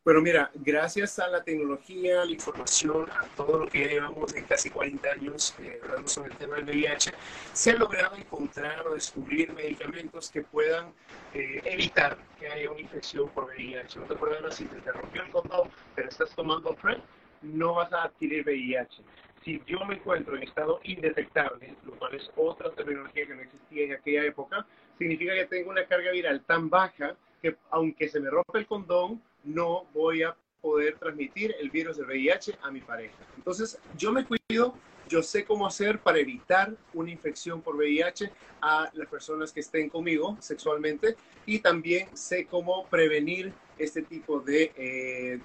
[0.05, 4.69] Bueno, mira, gracias a la tecnología, la información, a todo lo que llevamos de casi
[4.69, 7.13] 40 años eh, hablando sobre el tema del VIH,
[7.53, 10.93] se ha logrado encontrar o descubrir medicamentos que puedan
[11.35, 14.01] eh, evitar que haya una infección por VIH.
[14.01, 16.99] No te acuerdas si te rompió el condón, pero estás tomando PrEP,
[17.43, 19.05] no vas a adquirir VIH.
[19.45, 23.85] Si yo me encuentro en estado indetectable, lo cual es otra tecnología que no existía
[23.85, 24.67] en aquella época,
[24.99, 29.23] significa que tengo una carga viral tan baja que aunque se me rompa el condón,
[29.45, 33.17] no voy a poder transmitir el virus del VIH a mi pareja.
[33.37, 34.75] Entonces, yo me cuido,
[35.09, 39.89] yo sé cómo hacer para evitar una infección por VIH a las personas que estén
[39.89, 45.41] conmigo sexualmente y también sé cómo prevenir este tipo de eh,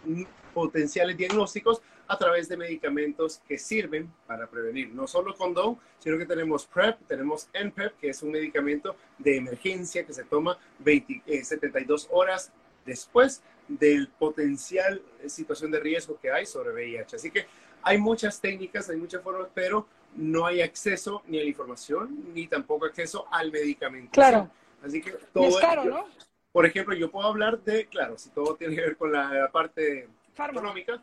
[0.53, 6.25] potenciales diagnósticos a través de medicamentos que sirven para prevenir no solo condón, sino que
[6.25, 12.07] tenemos PrEP, tenemos NPEP, que es un medicamento de emergencia que se toma 72 eh,
[12.11, 12.51] horas
[12.85, 17.15] después del potencial situación de riesgo que hay sobre VIH.
[17.15, 17.45] Así que
[17.81, 22.47] hay muchas técnicas, hay muchas formas, pero no hay acceso ni a la información, ni
[22.47, 24.11] tampoco acceso al medicamento.
[24.11, 24.49] Claro.
[24.83, 26.07] Así que todo es caro, ¿no?
[26.51, 30.07] Por ejemplo, yo puedo hablar de, claro, si todo tiene que ver con la parte
[30.35, 31.01] económica,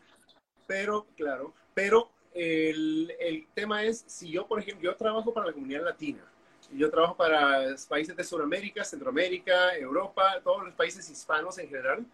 [0.67, 5.53] pero, claro, pero el, el tema es, si yo, por ejemplo, yo trabajo para la
[5.53, 6.23] comunidad latina,
[6.73, 12.05] yo trabajo para países de Sudamérica, Centroamérica, Europa, todos los países hispanos en general,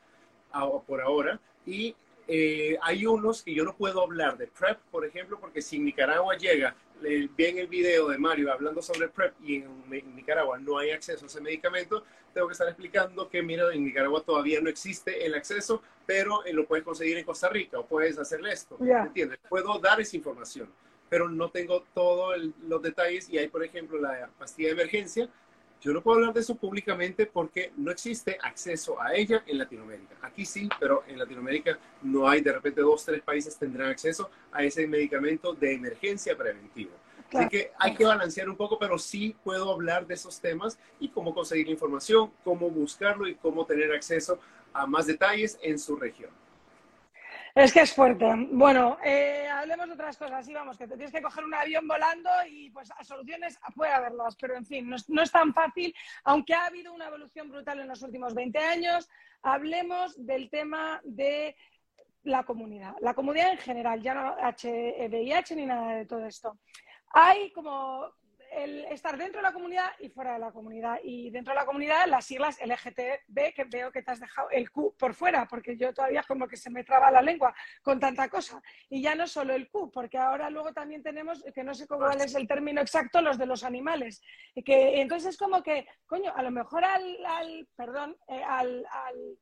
[0.86, 1.40] por ahora.
[1.66, 1.96] Y
[2.28, 5.86] eh, hay unos que yo no puedo hablar de PrEP, por ejemplo, porque si en
[5.86, 10.92] Nicaragua llega, ven el video de Mario hablando sobre PrEP y en, Nicaragua no hay
[10.92, 15.26] acceso a ese medicamento, tengo que estar explicando que, mira, en Nicaragua todavía no existe
[15.26, 18.78] el acceso, pero eh, lo puedes conseguir en Costa Rica o puedes hacerle esto.
[18.80, 19.40] ¿Entiendes?
[19.50, 20.70] Puedo dar esa información
[21.12, 22.38] pero no tengo todos
[22.70, 25.28] los detalles y hay, por ejemplo, la pastilla de emergencia.
[25.82, 30.16] Yo no puedo hablar de eso públicamente porque no existe acceso a ella en Latinoamérica.
[30.22, 34.64] Aquí sí, pero en Latinoamérica no hay, de repente dos, tres países tendrán acceso a
[34.64, 36.92] ese medicamento de emergencia preventivo.
[37.34, 41.10] Así que hay que balancear un poco, pero sí puedo hablar de esos temas y
[41.10, 44.40] cómo conseguir información, cómo buscarlo y cómo tener acceso
[44.74, 46.30] a más detalles en su región.
[47.54, 48.26] Es que es fuerte.
[48.52, 50.46] Bueno, eh, hablemos de otras cosas.
[50.46, 54.38] Sí, vamos, que te tienes que coger un avión volando y pues soluciones puede haberlas,
[54.38, 58.02] pero en fin, no es, tan fácil, aunque ha habido una evolución brutal en los
[58.02, 59.10] últimos 20 años.
[59.42, 61.56] Hablemos del tema de
[62.24, 66.58] la comunidad, la comunidad en general, ya no HVIH ni nada de todo esto.
[67.14, 68.14] Hay como
[68.52, 71.00] el estar dentro de la comunidad y fuera de la comunidad.
[71.04, 74.70] Y dentro de la comunidad, las siglas LGTB, que veo que te has dejado el
[74.72, 78.30] Q por fuera, porque yo todavía como que se me traba la lengua con tanta
[78.30, 78.62] cosa.
[78.90, 82.22] Y ya no solo el Q, porque ahora luego también tenemos, que no sé cuál
[82.22, 84.22] es el término exacto, los de los animales.
[84.54, 89.38] Y que entonces es como que, coño, a lo mejor al, perdón, eh, al, al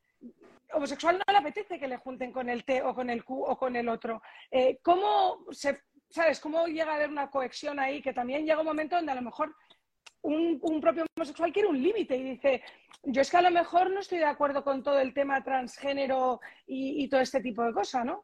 [0.73, 3.57] homosexual no le apetece que le junten con el T o con el Q o
[3.57, 4.21] con el otro.
[4.51, 6.39] Eh, ¿Cómo se ¿sabes?
[6.39, 8.01] ¿Cómo llega a haber una cohesión ahí?
[8.01, 9.55] Que también llega un momento donde a lo mejor
[10.21, 12.61] un, propio homosexual quiere un límite y dice,
[13.03, 16.41] yo es que a lo mejor no estoy de acuerdo con todo el tema transgénero
[16.65, 18.23] y, todo este tipo de cosas, ¿no?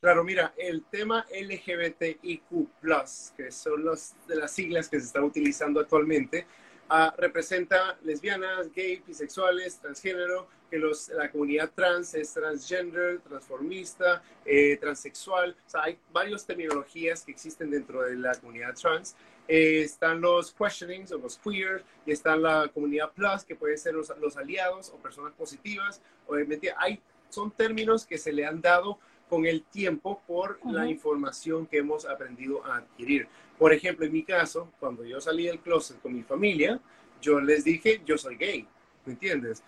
[0.00, 2.70] Claro, mira, el tema LGBTIQ,
[3.36, 6.46] que son los, de las siglas que se están utilizando actualmente,
[7.16, 15.56] representa lesbianas, gays, bisexuales, transgénero, que los, la comunidad trans es transgender, transformista, eh, transexual.
[15.66, 19.14] O sea, hay varias terminologías que existen dentro de la comunidad trans.
[19.48, 23.94] Eh, están los questionings o los queer, y está la comunidad plus, que pueden ser
[23.94, 26.00] los, los aliados o personas positivas.
[26.26, 31.66] Obviamente, hay, son términos que se le han dado con el tiempo por la información
[31.66, 33.28] que hemos aprendido a adquirir.
[33.62, 36.80] Por ejemplo, en mi caso, cuando yo salí del closet con mi familia,
[37.20, 38.66] yo les dije, yo soy gay,
[39.04, 39.62] ¿me entiendes?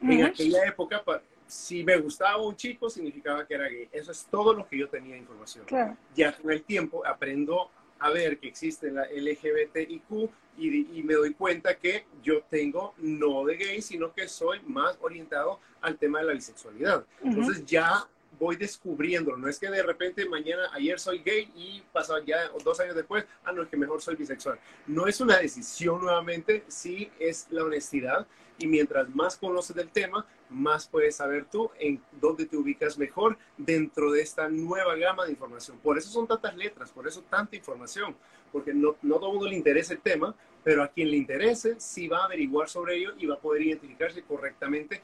[0.00, 1.04] En aquella época,
[1.46, 3.90] si me gustaba un chico, significaba que era gay.
[3.92, 5.66] Eso es todo lo que yo tenía información.
[6.14, 11.34] Ya con el tiempo aprendo a ver que existe la LGBTIQ y, y, me doy
[11.34, 16.24] cuenta que yo tengo no de gay, sino que soy más orientado al tema de
[16.24, 17.04] la bisexualidad.
[17.22, 22.22] Entonces ya voy descubriendo, no es que de repente mañana, ayer soy gay y pasado
[22.24, 24.58] ya dos años después, ah, no, es que mejor soy bisexual.
[24.86, 28.26] No es una decisión nuevamente, sí es la honestidad
[28.58, 33.36] y mientras más conoces del tema, más puedes saber tú en dónde te ubicas mejor
[33.56, 35.78] dentro de esta nueva gama de información.
[35.78, 38.16] Por eso son tantas letras, por eso tanta información,
[38.52, 41.76] porque no, no todo el mundo le interesa el tema, pero a quien le interese
[41.78, 45.02] sí va a averiguar sobre ello y va a poder identificarse correctamente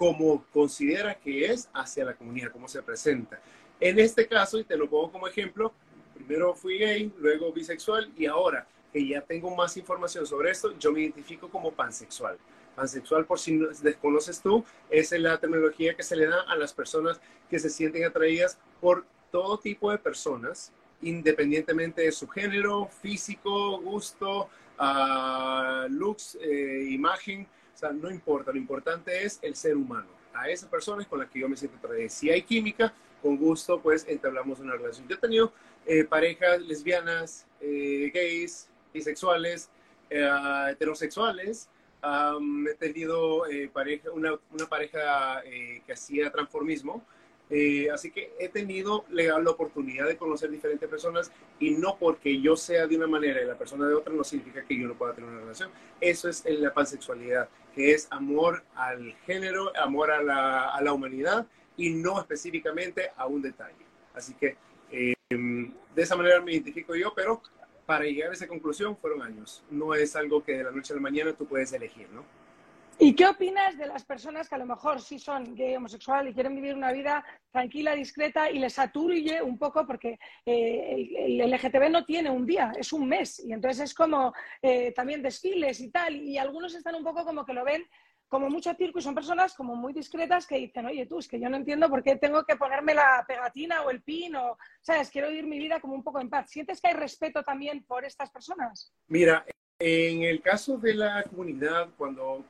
[0.00, 3.38] como considera que es hacia la comunidad, cómo se presenta.
[3.78, 5.74] En este caso, y te lo pongo como ejemplo,
[6.14, 10.90] primero fui gay, luego bisexual y ahora que ya tengo más información sobre esto, yo
[10.90, 12.38] me identifico como pansexual.
[12.74, 17.20] Pansexual, por si desconoces tú, es la terminología que se le da a las personas
[17.50, 20.72] que se sienten atraídas por todo tipo de personas,
[21.02, 24.48] independientemente de su género, físico, gusto,
[24.78, 27.46] uh, looks, eh, imagen,
[27.92, 30.08] no importa, lo importante es el ser humano.
[30.32, 31.78] A esas personas con las que yo me siento.
[32.08, 35.06] Si hay química, con gusto, pues entablamos una relación.
[35.08, 35.52] Yo he tenido
[35.86, 39.70] eh, parejas lesbianas, eh, gays, bisexuales,
[40.08, 41.68] heterosexuales,
[42.02, 43.44] he tenido
[44.14, 47.04] una, pareja que hacía transformismo,
[47.52, 52.56] eh, así que he tenido la, oportunidad de conocer diferentes personas y no porque yo
[52.56, 55.14] sea de una manera y la persona de otra no significa que yo no pueda
[55.14, 55.70] tener una relación.
[56.00, 61.46] Eso es la pansexualidad, que es amor al género, amor a la, a la humanidad
[61.76, 63.86] y no específicamente a un detalle.
[64.14, 64.56] Así que
[64.90, 67.42] eh, de esa manera me identifico yo, pero
[67.86, 69.64] para llegar a esa conclusión fueron años.
[69.70, 72.24] No es algo que de la noche a la mañana tú puedes elegir, ¿no?
[73.02, 76.34] ¿Y qué opinas de las personas que a lo mejor sí son gay, homosexual y
[76.34, 81.88] quieren vivir una vida tranquila, discreta y les saturuye un poco porque eh, el, LGTB
[81.90, 85.90] no tiene un día, es un mes y entonces es como eh, también desfiles y
[85.90, 87.86] tal y algunos están un poco como que lo ven
[88.28, 91.40] como mucho circo y son personas como muy discretas que dicen, oye tú, es que
[91.40, 95.08] yo no entiendo por qué tengo que ponerme la pegatina o el pin o, ¿sabes?
[95.10, 96.50] Quiero vivir mi vida como un poco en paz.
[96.50, 98.92] ¿Sientes que hay respeto también por estas personas?
[99.08, 99.44] Mira,
[99.78, 102.44] en el caso de la comunidad, cuando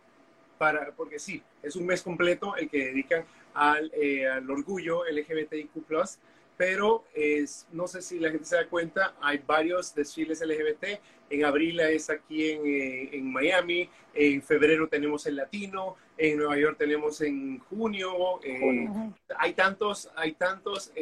[0.60, 5.70] para, porque sí, es un mes completo el que dedican al, eh, al orgullo LGBTIQ+,
[6.58, 11.00] pero es, no sé si la gente se da cuenta, hay varios desfiles LGBT.
[11.30, 16.58] En abril es aquí en, eh, en, Miami, en febrero tenemos el latino, en Nueva
[16.58, 18.38] York tenemos en junio.
[18.44, 18.86] Eh,
[19.38, 20.92] hay tantos, hay tantos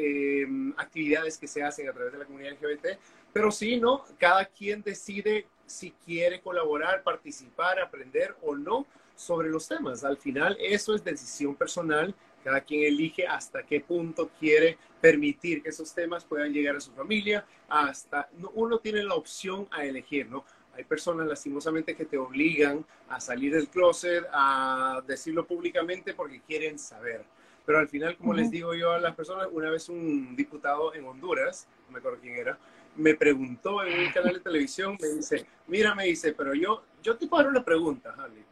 [0.77, 2.97] actividades que se hacen a través de la comunidad LGBT,
[3.33, 4.05] pero sí, ¿no?
[4.21, 8.87] Cada quien decide si quiere colaborar, participar, aprender o no
[9.19, 10.05] sobre los temas.
[10.05, 12.15] Al final, eso es decisión personal.
[12.45, 16.93] Cada quien elige hasta qué punto quiere permitir que esos temas puedan llegar a su
[16.93, 17.45] familia.
[17.69, 20.45] Hasta uno tiene la opción a elegir, ¿no?
[20.73, 26.79] Hay personas lastimosamente que te obligan a salir del closet, a decirlo públicamente porque quieren
[26.79, 27.25] saber.
[27.67, 31.05] Pero al final, como les digo yo a las personas, una vez un diputado en
[31.05, 32.57] Honduras, no me acuerdo quién era,
[32.97, 37.17] me preguntó en un canal de televisión, me dice, mira, me dice, pero yo, yo
[37.17, 38.45] te puedo dar una pregunta, Harley.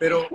[0.00, 0.26] Pero,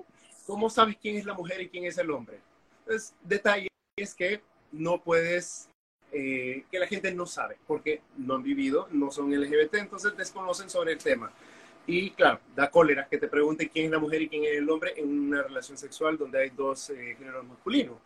[0.46, 2.38] ¿cómo sabes quién es la mujer y quién es el hombre?
[2.82, 4.40] Entonces, detalle es que
[4.72, 5.70] no puedes,
[6.12, 10.70] eh, que la gente no sabe, porque no han vivido, no son LGBT, entonces desconocen
[10.70, 11.34] sobre el tema.
[11.88, 14.70] Y claro, da cólera que te pregunte quién es la mujer y quién es el
[14.70, 17.98] hombre en una relación sexual donde hay dos eh, géneros masculinos.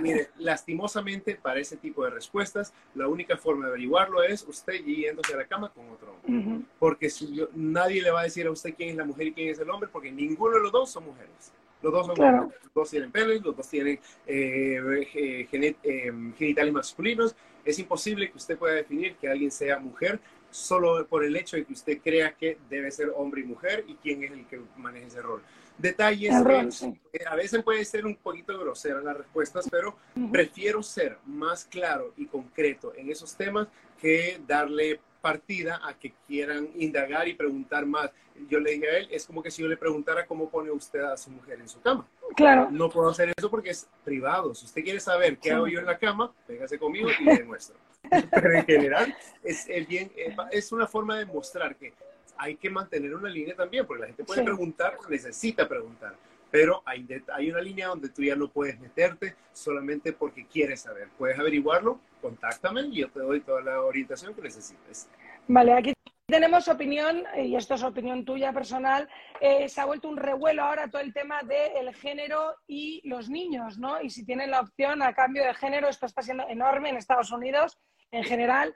[0.00, 5.34] Mire, lastimosamente para ese tipo de respuestas, la única forma de averiguarlo es usted yéndose
[5.34, 6.64] a la cama con otro hombre.
[6.78, 9.48] Porque si nadie le va a decir a usted quién es la mujer y quién
[9.50, 11.52] es el hombre, porque ninguno de los dos son mujeres.
[11.82, 12.60] Los dos son mujeres.
[12.64, 17.36] Los dos tienen pelos, los dos tienen eh, eh, eh, genitales masculinos.
[17.64, 20.20] Es imposible que usted pueda definir que alguien sea mujer
[20.50, 23.94] solo por el hecho de que usted crea que debe ser hombre y mujer y
[23.96, 25.42] quién es el que maneja ese rol
[25.78, 26.34] detalles.
[26.34, 29.96] a veces puede ser un poquito grosera las respuestas, pero
[30.30, 33.68] prefiero ser más claro y concreto en esos temas
[34.00, 38.10] que darle partida a que quieran indagar y preguntar más.
[38.48, 41.00] Yo le dije a él, es como que si yo le preguntara cómo pone usted
[41.00, 42.06] a su mujer en su cama.
[42.36, 42.68] Claro.
[42.70, 44.54] No puedo hacer eso porque es privado.
[44.54, 47.76] Si usted quiere saber qué hago yo en la cama, véngase conmigo y le demuestro.
[48.30, 50.12] Pero en general es, bien,
[50.50, 51.94] es una forma de mostrar que
[52.36, 56.14] hay que mantener una línea también, porque la gente puede preguntar, necesita preguntar,
[56.50, 61.08] pero hay, hay una línea donde tú ya no puedes meterte solamente porque quieres saber.
[61.18, 65.08] Puedes averiguarlo, contáctame y yo te doy toda la orientación que necesites.
[65.48, 65.92] Vale, aquí
[66.26, 69.08] tenemos opinión, y esto es opinión tuya personal,
[69.40, 73.78] eh, se ha vuelto un revuelo ahora todo el tema del género y los niños,
[73.78, 74.00] ¿no?
[74.00, 77.30] Y si tienen la opción a cambio de género, esto está siendo enorme en Estados
[77.30, 77.78] Unidos
[78.10, 78.74] en general.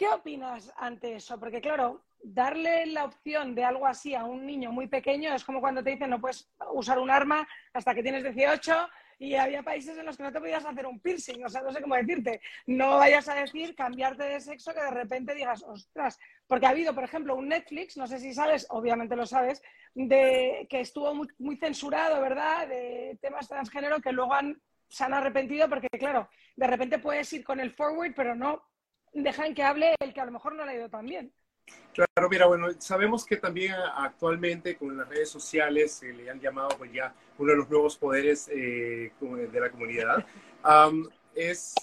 [0.00, 1.38] ¿Qué opinas ante eso?
[1.38, 5.60] Porque claro, darle la opción de algo así a un niño muy pequeño es como
[5.60, 8.88] cuando te dicen no puedes usar un arma hasta que tienes 18
[9.18, 11.70] y había países en los que no te podías hacer un piercing, o sea, no
[11.70, 12.40] sé cómo decirte.
[12.66, 16.94] No vayas a decir cambiarte de sexo que de repente digas, ostras, porque ha habido,
[16.94, 21.56] por ejemplo, un Netflix, no sé si sabes, obviamente lo sabes, de que estuvo muy,
[21.58, 26.98] censurado, ¿verdad?, de temas transgénero que luego han, se han arrepentido porque, claro, de repente
[26.98, 28.69] puedes ir con el forward, pero no
[29.12, 31.32] dejan que hable el que a lo mejor no le ha ido tan bien.
[31.92, 36.68] Claro, mira, bueno, sabemos que también actualmente con las redes sociales se le han llamado
[36.78, 40.24] pues ya uno de los nuevos poderes eh, de la comunidad.
[41.34, 41.74] es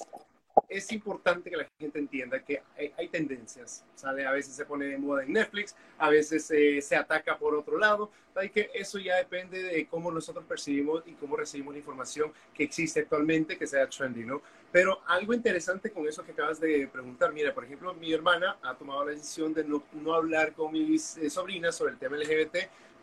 [0.69, 2.61] es importante que la gente entienda que
[2.97, 4.25] hay, tendencias, ¿sale?
[4.25, 7.77] A veces se pone de moda en Netflix, a veces eh, se ataca por otro
[7.77, 12.31] lado, hay que eso ya depende de cómo nosotros percibimos y cómo recibimos la información
[12.53, 14.41] que existe actualmente, que sea trendy, ¿no?
[14.71, 18.75] Pero algo interesante con eso que acabas de preguntar, mira, por ejemplo, mi hermana ha
[18.75, 22.57] tomado la decisión de no, no hablar con mis eh, sobrinas sobre el tema LGBT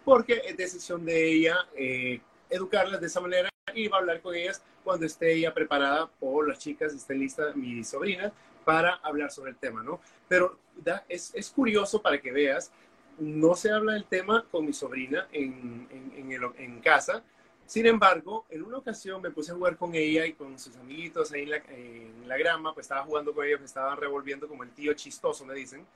[0.04, 4.34] porque es decisión de ella eh, educarlas de esa manera y va a hablar con
[4.34, 8.32] ellas cuando esté ella preparada o las chicas estén listas, mi sobrina,
[8.64, 10.00] para hablar sobre el tema, ¿no?
[10.28, 10.58] Pero
[11.08, 12.70] es, es, curioso para que veas,
[13.18, 17.22] no se habla del tema con mi sobrina en, en, en, casa,
[17.66, 21.32] sin embargo, en una ocasión me puse a jugar con ella y con sus amiguitos
[21.32, 24.64] ahí en la, en la grama, pues estaba jugando con ellos, me estaban revolviendo como
[24.64, 25.86] el tío chistoso, me dicen,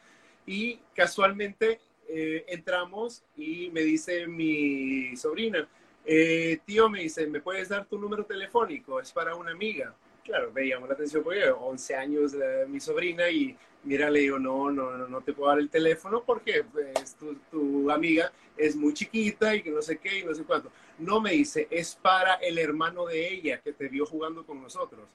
[0.47, 5.69] y casualmente eh, entramos y me dice mi sobrina,
[6.11, 8.99] eh, tío, me dice, ¿me puedes dar tu número telefónico?
[8.99, 9.95] Es para una amiga.
[10.25, 13.55] Claro, me llamó la atención porque 11 años de mi sobrina y
[13.85, 17.35] mira, le digo, no, no, no, no te puedo dar el teléfono porque pues, tu,
[17.51, 20.73] tu, amiga es muy chiquita y que no sé qué y no sé cuánto.
[20.99, 25.07] No me dice, es para el hermano de ella que te vio jugando con nosotros.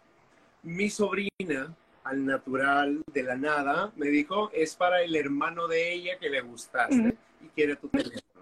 [0.62, 6.20] Mi sobrina, al natural, de la nada, me dijo, es para el hermano de ella
[6.20, 8.33] que le gustaste y quiere tu teléfono.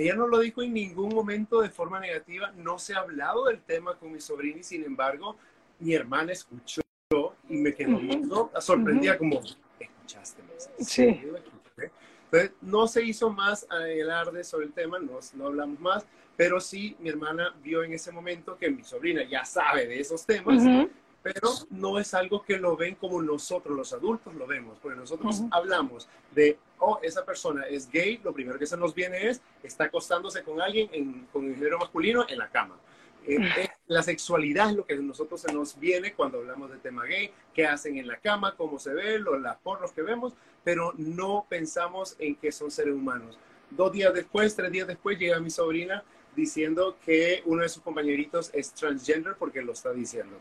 [0.00, 3.60] Ella no lo dijo en ningún momento de forma negativa, no se ha hablado del
[3.60, 5.36] tema con mi sobrina y sin embargo
[5.78, 6.80] mi hermana escuchó
[7.48, 9.42] y me quedó uh sorprendida como,
[9.78, 10.42] ¿escuchaste?
[10.78, 11.22] Sí.
[12.24, 16.96] Entonces, no se hizo más alarde sobre el tema, no, no hablamos más, pero sí
[17.00, 20.62] mi hermana vio en ese momento que mi sobrina ya sabe de esos temas
[21.22, 25.42] pero no es algo que lo ven como nosotros los adultos lo vemos, porque nosotros
[25.50, 29.84] hablamos de, oh, esa persona es gay, lo primero que se nos viene es, está
[29.84, 32.76] acostándose con alguien en, con el género masculino en la cama.
[33.26, 36.78] Eh, eh, la sexualidad es lo que a nosotros se nos viene cuando hablamos de
[36.78, 40.32] tema gay, qué hacen en la cama, cómo se ve, los, las porros que vemos,
[40.64, 43.38] pero no pensamos en que son seres humanos.
[43.70, 46.02] Dos días después, tres días después, llega mi sobrina
[46.34, 50.36] diciendo que uno de sus compañeritos es transgender porque lo está diciendo.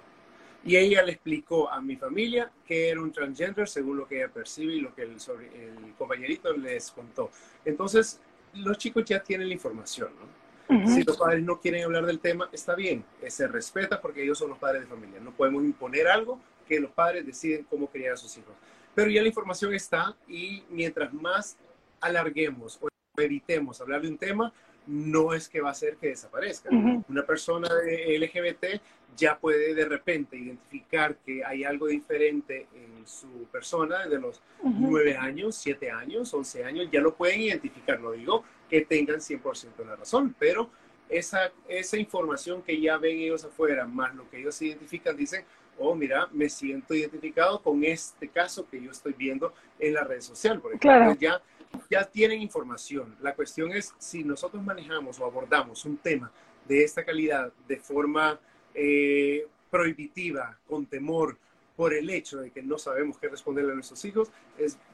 [0.65, 4.27] Y ella le explicó a mi familia que era un transgender según lo que ella
[4.27, 7.31] percibe y lo que el, el compañerito les contó.
[7.63, 8.19] Entonces,
[8.53, 10.39] los chicos ya tienen la información, ¿no?
[10.69, 14.37] Si los padres no quieren hablar del tema, está bien, eh, se respeta porque ellos
[14.37, 15.19] son los padres de familia.
[15.19, 18.53] No podemos imponer algo que los padres deciden cómo criar a sus hijos.
[18.93, 21.57] Pero ya la información está y mientras más
[21.99, 22.87] alarguemos o
[23.17, 24.53] evitemos hablar de un tema,
[24.85, 26.69] no es que va a hacer que desaparezca.
[26.69, 28.79] Una persona de LGBT
[29.17, 35.17] ya puede de repente identificar que hay algo diferente en su persona de los nueve
[35.17, 37.99] años, siete años, once años, ya lo pueden identificar.
[37.99, 40.69] No digo que tengan 100% de la razón, pero
[41.09, 45.43] esa, esa información que ya ven ellos afuera, más lo que ellos identifican, dicen,
[45.77, 50.21] oh, mira, me siento identificado con este caso que yo estoy viendo en la red
[50.21, 50.61] social.
[50.61, 51.41] Por ejemplo, ya
[51.89, 53.15] ya tienen información.
[53.21, 56.31] La cuestión es si nosotros manejamos o abordamos un tema
[56.67, 58.39] de esta calidad de forma
[58.73, 61.37] eh, prohibitiva, con temor,
[61.75, 64.29] por el hecho de que no sabemos qué responderle a nuestros hijos,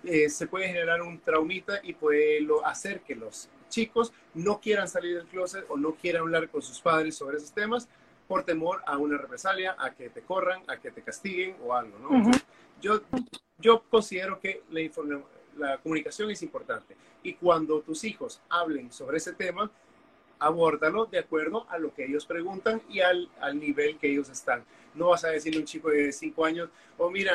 [0.04, 4.88] eh, se puede generar un traumita y puede lo, hacer que los chicos no quieran
[4.88, 7.90] salir del closet o no quieran hablar con sus padres sobre esos temas
[8.28, 11.98] por temor a una represalia, a que te corran, a que te castiguen o algo,
[11.98, 12.32] ¿no?
[12.80, 13.02] yo,
[13.58, 14.62] yo considero que
[15.58, 16.96] la comunicación es importante.
[17.24, 19.72] Y cuando tus hijos hablen sobre ese tema,
[20.40, 24.64] abórdalo de acuerdo a lo que ellos preguntan y al, al nivel que ellos están.
[24.94, 27.34] No vas a decirle a un chico de 5 años, o oh, mira,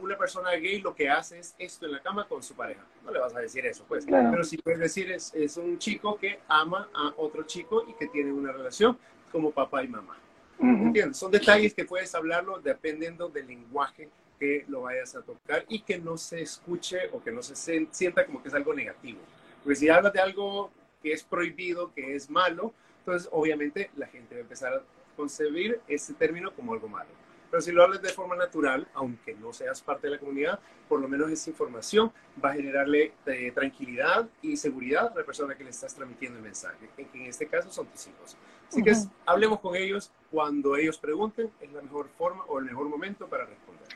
[0.00, 2.84] una persona gay lo que hace es esto en la cama con su pareja.
[3.04, 4.04] No le vas a decir eso, pues.
[4.04, 8.08] Pero si puedes decir, es, es un chico que ama a otro chico y que
[8.08, 8.98] tiene una relación
[9.32, 10.18] como papá y mamá.
[10.60, 11.16] ¿Entiendes?
[11.16, 14.08] Son detalles que puedes hablarlo dependiendo del lenguaje
[14.38, 17.56] que lo vayas a tocar y que no se escuche o que no se
[17.90, 19.18] sienta como que es algo negativo.
[19.62, 20.70] Porque si hablas de algo
[21.04, 24.82] que es prohibido, que es malo, entonces obviamente la gente va a empezar a
[25.16, 27.10] concebir ese término como algo malo.
[27.50, 30.98] Pero si lo hablas de forma natural, aunque no seas parte de la comunidad, por
[30.98, 32.10] lo menos esa información
[32.42, 36.42] va a generarle eh, tranquilidad y seguridad a la persona que le estás transmitiendo el
[36.42, 38.36] mensaje, que en este caso son tus hijos.
[38.68, 38.92] Así que
[39.26, 43.44] hablemos con ellos cuando ellos pregunten, es la mejor forma o el mejor momento para
[43.44, 43.86] responder.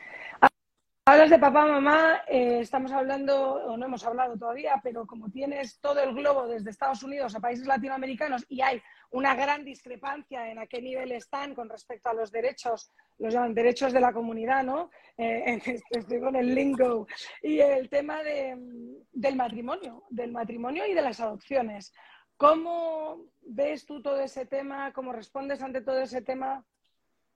[1.09, 5.81] Hablas de papá, mamá, eh, estamos hablando, o no hemos hablado todavía, pero como tienes
[5.81, 8.83] todo el globo desde Estados Unidos a países latinoamericanos y hay
[9.13, 13.55] una gran discrepancia en a qué nivel están con respecto a los derechos, los llaman
[13.55, 14.91] derechos de la comunidad, ¿no?
[15.17, 15.59] Eh,
[15.93, 17.07] estoy con el lingo.
[17.41, 21.91] Y el tema del matrimonio, del matrimonio y de las adopciones.
[22.37, 24.93] ¿Cómo ves tú todo ese tema?
[24.93, 26.67] ¿Cómo respondes ante todo ese tema?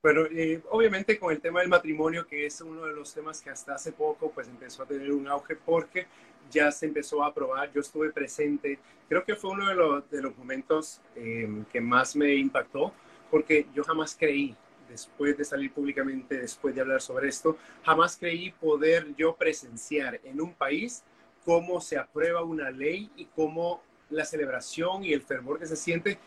[0.03, 3.51] Pero eh, obviamente con el tema del matrimonio, que es uno de los temas que
[3.51, 6.07] hasta hace poco pues empezó a tener un auge porque
[6.51, 10.21] ya se empezó a aprobar, yo estuve presente, creo que fue uno de los, de
[10.21, 12.93] los momentos eh, que más me impactó
[13.31, 14.55] porque yo jamás creí,
[14.89, 20.41] después de salir públicamente, después de hablar sobre esto, jamás creí poder yo presenciar en
[20.41, 21.03] un país
[21.45, 26.19] cómo se aprueba una ley y cómo la celebración y el fervor que se siente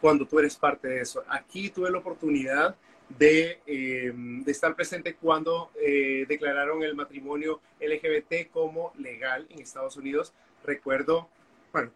[0.00, 1.22] cuando tú eres parte de eso.
[1.28, 2.76] Aquí tuve la oportunidad
[3.08, 9.96] de, eh, de estar presente cuando eh, declararon el matrimonio LGBT como legal en Estados
[9.96, 10.32] Unidos.
[10.64, 11.28] Recuerdo,
[11.72, 11.92] bueno,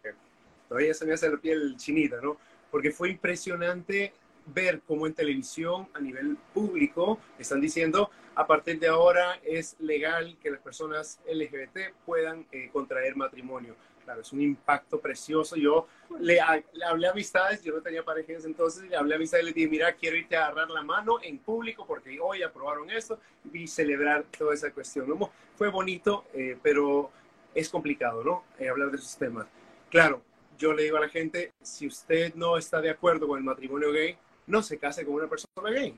[0.67, 2.37] todavía se me hace la piel chinita, ¿no?
[2.71, 4.13] Porque fue impresionante
[4.45, 10.37] ver cómo en televisión a nivel público están diciendo a partir de ahora es legal
[10.41, 15.55] que las personas LGBT puedan eh, contraer matrimonio claro, es un impacto precioso.
[15.55, 15.87] Yo
[16.19, 19.53] le, hablé a amistades, yo no tenía parejas entonces, le hablé a amistades y le
[19.53, 23.19] dije, mira, quiero irte a agarrar la mano en público porque hoy aprobaron esto
[23.53, 25.07] y celebrar toda esa cuestión.
[25.07, 25.31] ¿no?
[25.55, 27.11] Fue bonito, eh, pero
[27.53, 28.43] es complicado, ¿no?
[28.57, 29.47] Eh, hablar de esos temas.
[29.89, 30.21] Claro,
[30.57, 33.91] yo le digo a la gente, si usted no está de acuerdo con el matrimonio
[33.91, 35.97] gay, no se case con una persona gay.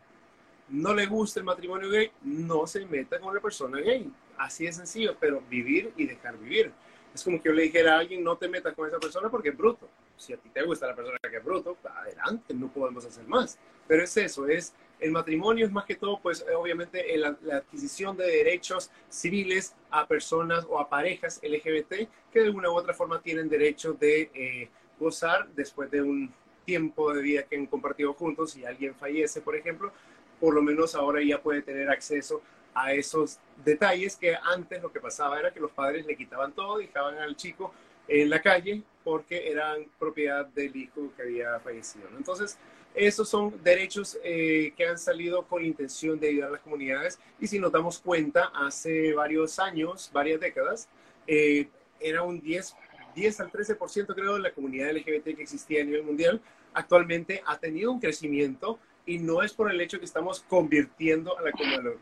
[0.69, 4.09] No le gusta el matrimonio gay, no se meta con una persona gay.
[4.37, 6.71] Así de sencillo, pero vivir y dejar vivir.
[7.13, 9.49] Es como que yo le dijera a alguien, no te metas con esa persona porque
[9.49, 9.89] es bruto.
[10.17, 13.57] Si a ti te gusta la persona que es bruto, adelante, no podemos hacer más.
[13.87, 18.15] Pero es eso, es el matrimonio es más que todo, pues eh, obviamente la, adquisición
[18.15, 23.19] de derechos civiles a personas o a parejas LGBT que de alguna u otra forma
[23.19, 26.31] tienen derecho de eh, gozar después de un
[26.65, 28.51] tiempo de vida que han compartido juntos.
[28.51, 29.91] Si alguien fallece, por ejemplo,
[30.39, 32.41] por lo menos ahora ya puede tener acceso
[32.73, 36.77] a esos detalles que antes lo que pasaba era que los padres le quitaban todo,
[36.77, 37.73] dejaban al chico
[38.07, 42.07] en la calle porque eran propiedad del hijo que había fallecido.
[42.17, 42.57] Entonces,
[42.93, 47.47] esos son derechos eh, que han salido con intención de ayudar a las comunidades y
[47.47, 50.89] si nos damos cuenta, hace varios años, varias décadas,
[51.25, 51.69] eh,
[51.99, 52.75] era un 10,
[53.15, 56.41] 10 al 13% creo de la comunidad LGBT que existía a nivel mundial.
[56.73, 61.41] Actualmente ha tenido un crecimiento y no es por el hecho que estamos convirtiendo a,
[61.41, 61.51] la,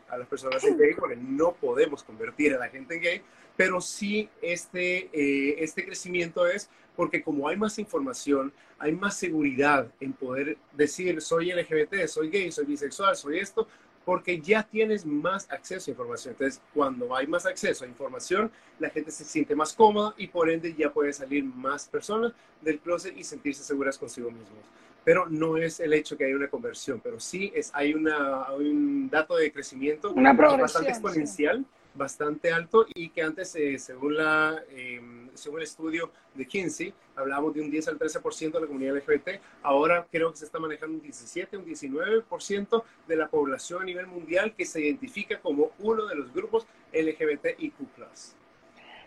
[0.10, 3.22] a, las personas en gay, porque no podemos convertir a la gente en gay,
[3.56, 9.88] pero sí este, eh, este crecimiento es porque como hay más información, hay más seguridad
[10.00, 13.68] en poder decir soy LGBT, soy gay, soy bisexual, soy esto,
[14.06, 16.34] porque ya tienes más acceso a información.
[16.34, 20.50] Entonces, cuando hay más acceso a información, la gente se siente más cómoda y por
[20.50, 24.66] ende ya puede salir más personas del closet y sentirse seguras consigo mismos
[25.04, 29.10] pero no es el hecho que haya una conversión, pero sí es, hay, una, un
[29.10, 35.60] dato de crecimiento bastante exponencial, bastante alto y que antes, eh, según, la, em, según
[35.60, 40.08] el estudio de Kinsey, hablábamos de un 10 al 13% de la comunidad LGBT, ahora
[40.12, 44.56] creo que se está manejando un 17, un 19% de la población a nivel mundial
[44.56, 47.76] que se identifica como uno de los grupos LGBTIQ+.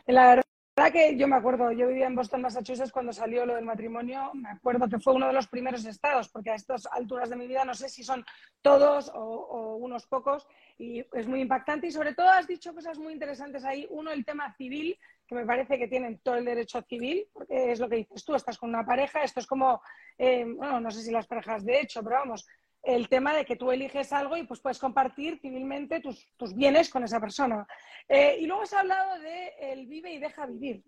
[0.07, 0.43] La
[0.76, 4.30] verdad que yo me acuerdo, yo vivía en Boston, Massachusetts, cuando salió lo del matrimonio,
[4.34, 7.46] me acuerdo que fue uno de los primeros estados, porque a estas alturas de mi
[7.46, 8.24] vida no sé si son
[8.62, 10.46] todos o, unos pocos,
[10.78, 11.86] y es muy impactante.
[11.86, 13.86] Y sobre todo has dicho cosas muy interesantes ahí.
[13.90, 17.78] Uno, el tema civil, que me parece que tienen todo el derecho civil, porque es
[17.78, 19.82] lo que dices tú, estás con una pareja, esto es como,
[20.16, 22.46] eh, bueno, no sé si las parejas de hecho, pero vamos,
[22.82, 26.90] el tema de que tú eliges algo y pues puedes compartir civilmente tus, tus bienes
[26.90, 27.66] con esa persona.
[28.08, 30.82] Eh, y luego has hablado de el vive y deja vivir.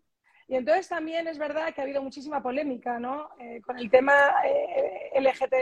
[0.47, 3.31] Y entonces también es verdad que ha habido muchísima polémica ¿no?
[3.39, 4.13] Eh, con el tema
[4.45, 5.55] eh, LGT,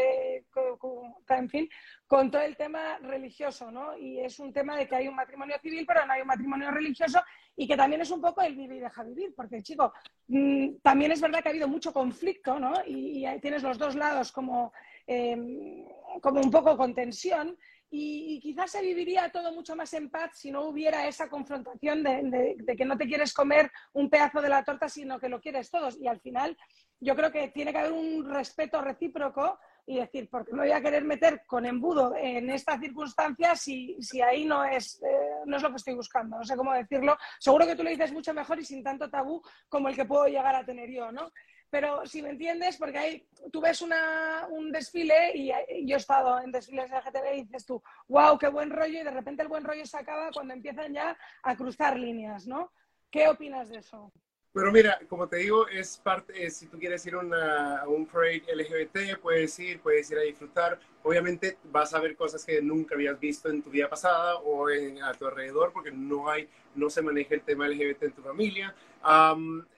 [1.29, 1.69] en fin,
[2.07, 3.97] con todo el tema religioso, ¿no?
[3.97, 6.71] Y es un tema de que hay un matrimonio civil, pero no hay un matrimonio
[6.71, 7.23] religioso,
[7.57, 9.93] y que también es un poco el vive y deja vivir, porque, chico,
[10.29, 12.75] mm, también es verdad que ha habido mucho conflicto, ¿no?
[12.87, 14.73] Y, y tienes los dos lados como
[15.07, 15.85] Em,
[16.21, 17.57] como un poco con tensión
[17.91, 22.57] y, quizás se viviría todo mucho más en paz si no hubiera esa confrontación de,
[22.77, 25.99] que no te quieres comer un pedazo de la torta, sino que lo quieres todos.
[26.01, 26.57] Y al final
[27.01, 30.81] yo creo que tiene que haber un respeto recíproco y decir, porque me voy a
[30.81, 35.63] querer meter con embudo en esta circunstancia si, si ahí no es, eh, no es
[35.63, 36.39] lo que estoy buscando?
[36.39, 37.19] No sé cómo decirlo.
[37.41, 40.27] Seguro que tú lo dices mucho mejor y sin tanto tabú como el que puedo
[40.27, 41.31] llegar a tener yo, ¿no?
[41.73, 45.51] Pero si me entiendes, porque ahí tú ves una, un desfile y,
[45.87, 49.03] yo he estado en desfiles de LGTB y dices tú, wow, qué buen rollo, y
[49.03, 52.71] de repente el buen rollo se acaba cuando empiezan ya a cruzar líneas, ¿no?
[53.11, 54.13] ¿Qué opinas de eso?
[54.55, 59.19] Pero mira, como te digo, es parte, si tú quieres ir a un parade LGBT,
[59.19, 63.49] puedes ir, puedes ir a disfrutar, obviamente vas a ver cosas que nunca habías visto
[63.49, 67.35] en tu vida pasada o en, a tu alrededor porque no hay, no se maneja
[67.35, 68.75] el tema LGBT en tu familia.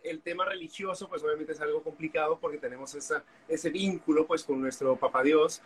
[0.02, 4.60] el tema religioso, pues obviamente es algo complicado porque tenemos esa, ese vínculo pues con
[4.60, 5.62] nuestro papá Dios,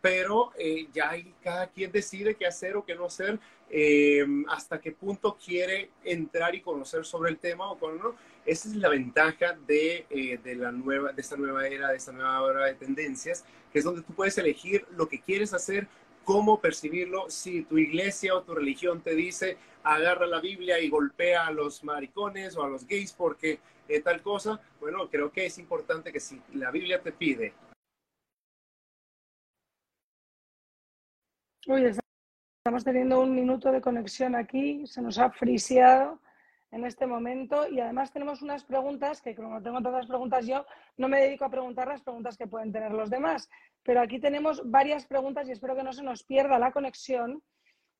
[0.00, 3.38] pero eh, ya hay, cada quien decide qué hacer o qué no hacer,
[3.70, 8.14] eh, hasta qué punto quiere entrar y conocer sobre el tema o con no.
[8.44, 12.10] Esa es la ventaja de, eh, de, la nueva, de esta nueva era, de esta
[12.10, 15.86] nueva era de tendencias, que es donde tú puedes elegir lo que quieres hacer,
[16.24, 17.30] cómo percibirlo.
[17.30, 21.84] Si tu iglesia o tu religión te dice, agarra la Biblia y golpea a los
[21.84, 26.20] maricones o a los gays porque es tal cosa, bueno, creo que es importante que
[26.20, 27.54] si la Biblia te pide...
[31.64, 36.20] Estamos teniendo un minuto de conexión aquí, se nos ha friseado
[36.72, 37.68] en este momento.
[37.68, 40.66] Y además tenemos unas preguntas que como tengo todas las preguntas yo,
[40.96, 43.48] no me dedico a preguntar las preguntas que pueden tener los demás,
[43.84, 47.42] pero aquí tenemos varias preguntas y espero que no se nos pierda la conexión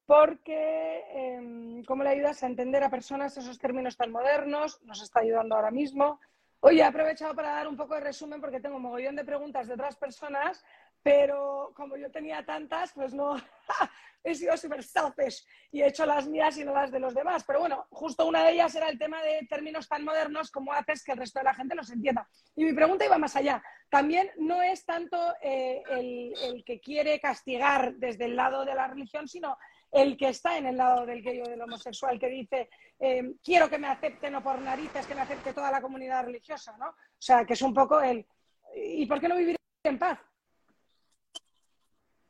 [0.07, 5.21] porque em, cómo le ayudas a entender a personas esos términos tan modernos, nos está
[5.21, 6.19] ayudando ahora mismo.
[6.61, 9.67] Oye, he aprovechado para dar un poco de resumen porque tengo un mogollón de preguntas
[9.67, 10.65] de otras personas,
[11.03, 13.35] pero como yo tenía tantas, pues no,
[14.25, 17.45] he sido súper selfish y he hecho las mías y no las de los demás.
[17.45, 21.03] Pero bueno, justo una de ellas era el tema de términos tan modernos como haces
[21.03, 22.29] que el resto de la gente los entienda.
[22.55, 23.63] Y mi pregunta iba más allá.
[23.89, 29.27] También no es tanto eh, el, que quiere castigar desde el lado de la religión,
[29.27, 29.57] sino
[29.91, 33.69] el que está en el lado del gay o del homosexual, que dice, eh, quiero
[33.69, 36.89] que me acepten o por narices que me acepte toda la comunidad religiosa, ¿no?
[36.89, 38.27] O sea, que es un poco el,
[38.75, 40.19] ¿y por qué no vivir en paz?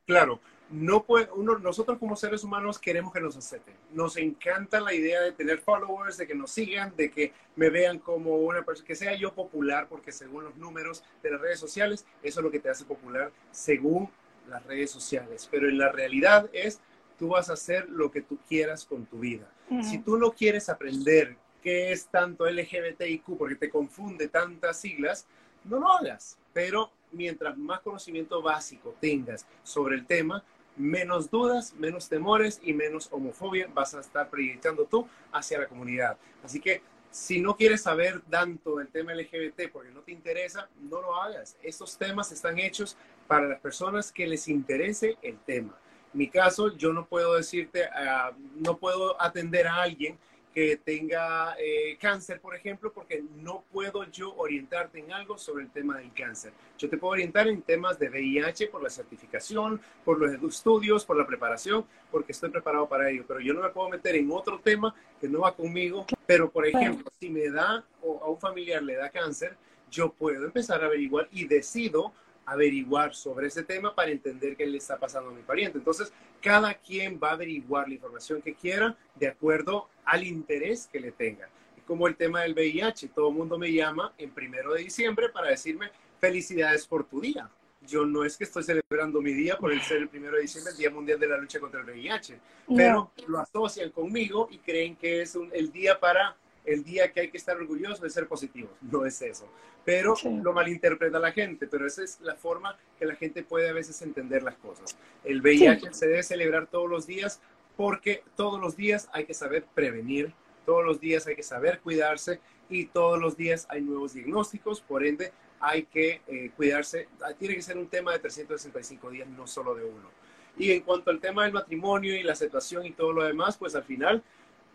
[0.05, 0.39] Claro,
[0.69, 3.75] no puede, uno, nosotros como seres humanos queremos que nos acepten.
[3.91, 7.99] Nos encanta la idea de tener followers, de que nos sigan, de que me vean
[7.99, 12.05] como una persona, que sea yo popular, porque según los números de las redes sociales,
[12.23, 14.09] eso es lo que te hace popular según
[14.49, 15.47] las redes sociales.
[15.49, 16.79] Pero en la realidad es,
[17.17, 19.47] tú vas a hacer lo que tú quieras con tu vida.
[19.81, 25.25] Si tú no quieres aprender qué es tanto LGBTIQ, porque te confunde tantas siglas,
[25.63, 26.37] no lo hagas.
[26.53, 30.43] Pero mientras más conocimiento básico tengas sobre el tema,
[30.75, 36.17] menos dudas, menos temores y menos homofobia vas a estar proyectando tú hacia la comunidad.
[36.43, 36.81] Así que
[37.11, 41.55] si no quieres saber tanto del tema LGBT porque no te interesa, no lo hagas.
[41.61, 42.97] Estos temas están hechos
[43.27, 45.77] para las personas que les interese el tema.
[46.11, 50.17] En mi caso, yo no puedo decirte, ah, no puedo atender a alguien
[50.53, 55.71] que tenga eh, cáncer, por ejemplo, porque no puedo yo orientarte en algo sobre el
[55.71, 56.53] tema del cáncer.
[56.77, 61.17] Yo te puedo orientar en temas de VIH por la certificación, por los estudios, por
[61.17, 64.59] la preparación, porque estoy preparado para ello, pero yo no me puedo meter en otro
[64.59, 66.05] tema que no va conmigo.
[66.27, 69.57] Pero, por ejemplo, si me da o a un familiar le da cáncer,
[69.89, 72.13] yo puedo empezar a averiguar y decido
[72.45, 75.77] averiguar sobre ese tema para entender qué le está pasando a mi pariente.
[75.77, 80.99] Entonces, cada quien va a averiguar la información que quiera de acuerdo al interés que
[80.99, 81.49] le tenga.
[81.85, 85.49] Como el tema del VIH, todo el mundo me llama en primero de diciembre para
[85.49, 87.49] decirme felicidades por tu día.
[87.85, 90.71] Yo no es que estoy celebrando mi día por el ser el primero de diciembre,
[90.71, 92.39] el Día Mundial de la Lucha contra el VIH,
[92.75, 97.29] pero lo asocian conmigo y creen que es el día para el día que hay
[97.29, 98.71] que estar orgulloso de ser positivos.
[98.81, 99.47] No es eso.
[99.85, 103.73] Pero lo malinterpreta la gente, pero esa es la forma que la gente puede a
[103.73, 104.97] veces entender las cosas.
[105.23, 107.41] El VIH se debe celebrar todos los días
[107.75, 110.33] porque todos los días hay que saber prevenir,
[110.65, 112.39] todos los días hay que saber cuidarse
[112.69, 117.07] y todos los días hay nuevos diagnósticos, por ende hay que eh, cuidarse.
[117.21, 120.09] Ah, tiene que ser un tema de 365 días, no solo de uno.
[120.57, 123.75] Y en cuanto al tema del matrimonio y la aceptación y todo lo demás, pues
[123.75, 124.23] al final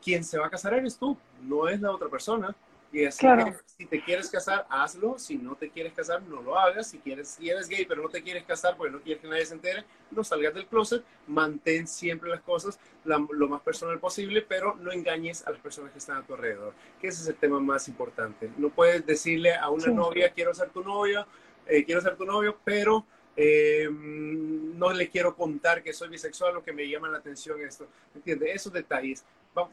[0.03, 2.55] quien se va a casar eres tú, no es la otra persona.
[2.91, 5.19] Y así que si te quieres casar, hazlo.
[5.19, 6.89] Si no te quieres casar, no lo hagas.
[6.89, 9.45] Si quieres, si eres gay, pero no te quieres casar porque no quieres que nadie
[9.45, 11.05] se entere, no salgas del closet.
[11.27, 15.99] Mantén siempre las cosas lo más personal posible, pero no engañes a las personas que
[15.99, 16.73] están a tu alrededor.
[17.01, 18.51] Que ese es el tema más importante.
[18.57, 21.27] No puedes decirle a una novia, quiero ser tu novia,
[21.67, 23.05] eh, quiero ser tu novio, pero
[23.41, 27.87] eh, no le quiero contar que soy bisexual o que me llama la atención esto.
[28.15, 28.57] ¿Entiendes?
[28.57, 29.25] Esos detalles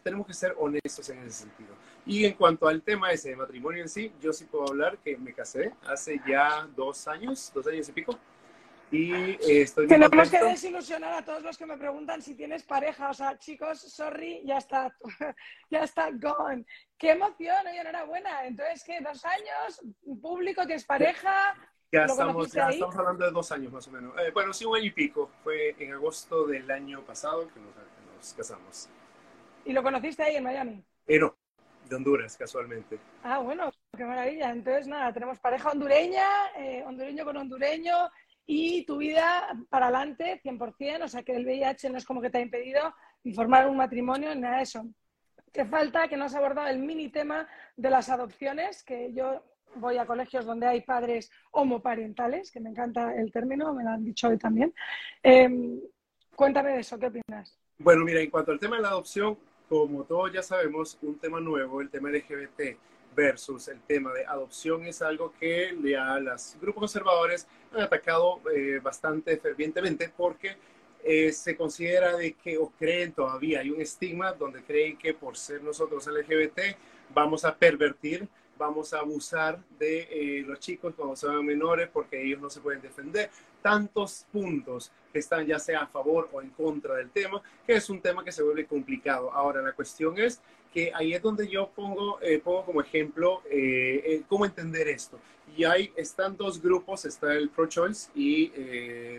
[0.03, 1.73] tenemos que ser honestos en ese sentido.
[2.05, 5.17] Y en cuanto al tema ese de matrimonio en sí, yo sí puedo hablar que
[5.17, 8.17] me casé hace ya dos años, dos años y pico.
[8.91, 13.09] Y eh, estoy Tenemos que desilusionar a todos los que me preguntan si tienes pareja.
[13.09, 14.95] O sea, chicos, sorry, ya está,
[15.71, 16.65] ya está gone.
[16.97, 17.65] ¡Qué emoción!
[17.67, 18.45] Oye, enhorabuena.
[18.45, 18.99] Entonces, ¿qué?
[19.01, 19.81] ¿Dos años?
[20.21, 20.65] ¿Público?
[20.65, 21.55] ¿Tienes pareja?
[21.91, 24.13] Ya, estamos, ya estamos hablando de dos años más o menos.
[24.19, 25.29] Eh, bueno, sí, un año y pico.
[25.43, 28.89] Fue en agosto del año pasado que nos casamos.
[29.63, 30.83] ¿Y lo conociste ahí en Miami?
[31.07, 31.35] Eh, no,
[31.87, 32.99] de Honduras, casualmente.
[33.23, 34.51] Ah, bueno, qué maravilla.
[34.51, 36.25] Entonces, nada, tenemos pareja hondureña,
[36.57, 38.09] eh, hondureño con hondureño,
[38.45, 42.29] y tu vida para adelante 100%, o sea que el VIH no es como que
[42.29, 44.85] te ha impedido informar un matrimonio ni nada de eso.
[45.51, 49.43] Te falta que no has abordado el mini tema de las adopciones, que yo
[49.75, 54.03] voy a colegios donde hay padres homoparentales, que me encanta el término, me lo han
[54.03, 54.73] dicho hoy también.
[55.23, 55.79] Em,
[56.35, 57.57] cuéntame de eso, ¿qué opinas?
[57.77, 61.39] Bueno, mira, en cuanto al tema de la adopción, como todos ya sabemos, un tema
[61.39, 62.77] nuevo, el tema LGBT
[63.15, 68.79] versus el tema de adopción es algo que ya los grupos conservadores han atacado eh,
[68.83, 70.57] bastante fervientemente porque
[71.03, 75.37] eh, se considera de que o creen todavía hay un estigma donde creen que por
[75.37, 76.59] ser nosotros LGBT
[77.13, 78.27] vamos a pervertir
[78.57, 82.81] vamos a abusar de eh, los chicos cuando son menores porque ellos no se pueden
[82.81, 83.29] defender.
[83.61, 87.89] Tantos puntos que están ya sea a favor o en contra del tema, que es
[87.89, 89.31] un tema que se vuelve complicado.
[89.31, 90.41] Ahora, la cuestión es
[90.73, 95.19] que ahí es donde yo pongo, eh, pongo como ejemplo eh, cómo entender esto.
[95.55, 98.49] Y ahí están dos grupos, está el pro-choice y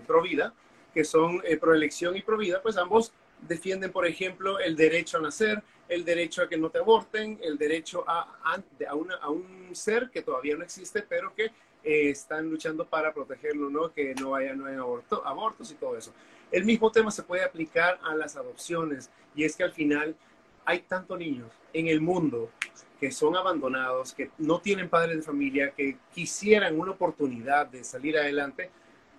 [0.03, 0.53] pro-vida,
[0.93, 6.05] que son pro-elección y pro-vida, pues ambos defienden, por ejemplo, el derecho a nacer, el
[6.05, 10.65] derecho a que no te aborten, el derecho a, a, un ser que todavía no
[10.65, 11.47] existe, pero que
[11.85, 13.93] eh, están luchando para protegerlo, ¿no?
[13.93, 16.13] que no haya, no haya aborto, abortos y todo eso.
[16.51, 20.17] El mismo tema se puede aplicar a las adopciones y es que al final
[20.65, 22.51] hay tantos niños en el mundo
[22.99, 28.17] que son abandonados, que no tienen padres de familia, que quisieran una oportunidad de salir
[28.19, 28.71] adelante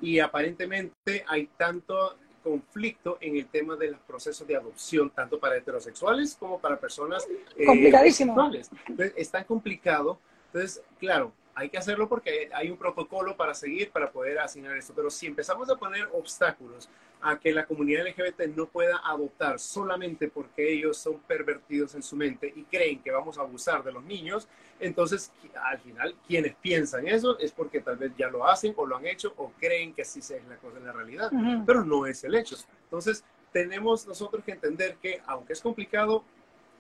[0.02, 5.58] y aparentemente hay tanto conflicto en el tema de los procesos de adopción, tanto para
[5.58, 7.28] heterosexuales como para personas
[7.58, 8.32] eh, Complicadísimo.
[8.32, 10.18] Entonces, es tan complicado.
[10.48, 14.94] Entonces, claro, hay que hacerlo porque hay un protocolo para seguir para poder asignar esto.
[14.96, 16.90] Pero si empezamos a poner obstáculos
[17.22, 22.16] a que la comunidad LGBT no pueda adoptar solamente porque ellos son pervertidos en su
[22.16, 24.48] mente y creen que vamos a abusar de los niños,
[24.80, 25.32] entonces
[25.64, 29.08] al final quienes piensan eso es porque tal vez ya lo hacen o lo han
[29.08, 31.32] hecho o creen que así es la cosa en la realidad,
[31.66, 32.56] pero no es el hecho.
[32.84, 36.24] Entonces tenemos nosotros que entender que aunque es complicado,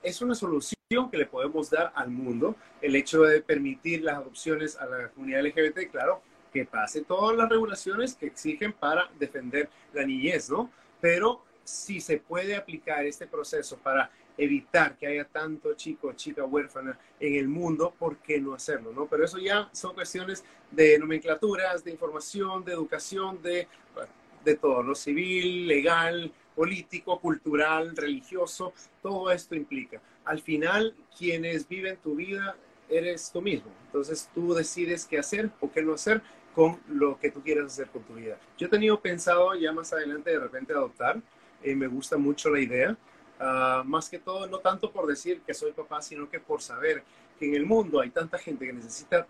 [0.03, 0.77] es una solución
[1.11, 5.45] que le podemos dar al mundo, el hecho de permitir las adopciones a la comunidad
[5.45, 6.21] LGBT, claro,
[6.57, 10.71] que pase todas las regulaciones que exigen para defender la niñez, ¿no?
[10.99, 16.45] Pero si se puede aplicar este proceso para evitar que haya tanto chico o chica
[16.45, 18.91] huérfana en el mundo, ¿por qué no hacerlo?
[18.91, 19.05] ¿no?
[19.07, 23.67] Pero eso ya son cuestiones de nomenclaturas, de información, de educación, de,
[24.43, 24.95] de todo, ¿no?
[24.95, 30.01] Civil, legal, político, cultural, religioso, todo esto implica.
[30.25, 32.55] Al final, quienes viven tu vida
[32.89, 33.71] eres tú mismo.
[33.85, 36.21] Entonces tú decides qué hacer o qué no hacer
[36.57, 38.35] con lo que tú quieras hacer con tu vida.
[38.57, 41.21] Yo he tenido pensado ya más adelante de repente adoptar.
[41.61, 42.97] Eh, me gusta mucho la idea.
[43.39, 47.03] Ah, más que todo, no tanto por decir que soy papá, sino que por saber
[47.37, 49.27] que en el mundo hay tanta gente que necesita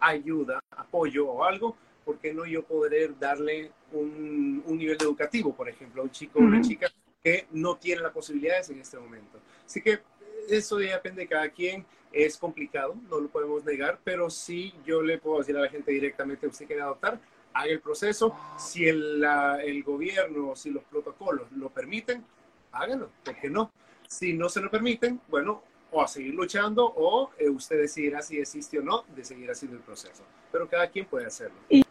[0.00, 1.76] ayuda, apoyo o algo
[2.08, 6.42] ¿por qué no yo poder darle un, nivel educativo, por ejemplo, a un chico o
[6.42, 6.90] una chica
[7.22, 9.38] que no tiene las posibilidades en este momento?
[9.66, 10.00] Así que
[10.48, 11.84] eso ya depende de cada quien.
[12.12, 15.92] Es complicado, no lo podemos negar, pero sí yo le puedo decir a la gente
[15.92, 17.20] directamente, usted quiere adoptar,
[17.52, 18.34] haga el proceso.
[18.56, 19.22] Si el,
[19.62, 22.24] el gobierno, si los protocolos lo permiten,
[22.72, 23.70] háganlo, ¿por qué no?
[24.06, 28.38] Si no se lo permiten, bueno, o a seguir luchando o eh, usted decidirá si
[28.38, 30.24] existe o no de seguir haciendo el proceso.
[30.50, 31.58] Pero cada quien puede hacerlo.
[31.68, 31.84] Y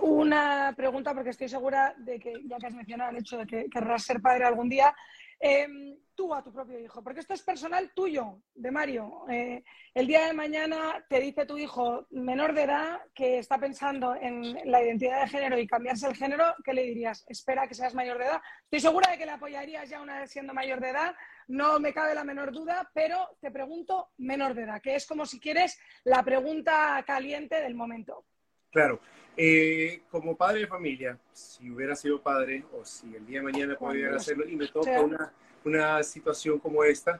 [0.00, 3.66] una pregunta, porque estoy segura de que, ya que has mencionado el hecho de que
[3.70, 4.94] querrás ser padre algún día,
[5.40, 9.24] em, tú a tu propio hijo, porque esto es personal tuyo, de Mario.
[9.30, 9.64] Eh,
[9.94, 14.70] el día de mañana te dice tu hijo menor de edad que está pensando en
[14.70, 17.24] la identidad de género y cambiarse el género, ¿qué le dirías?
[17.26, 18.42] Espera que seas mayor de edad.
[18.64, 21.14] Estoy segura de que le apoyarías ya una vez siendo mayor de edad,
[21.48, 25.24] no me cabe la menor duda, pero te pregunto menor de edad, que es como
[25.24, 28.26] si quieres la pregunta caliente del momento.
[28.70, 29.00] Claro.
[29.42, 33.74] Eh, como padre de familia, si hubiera sido padre o si el día de mañana
[33.74, 35.32] pudiera hacerlo y me toca una,
[35.64, 37.18] una situación como esta,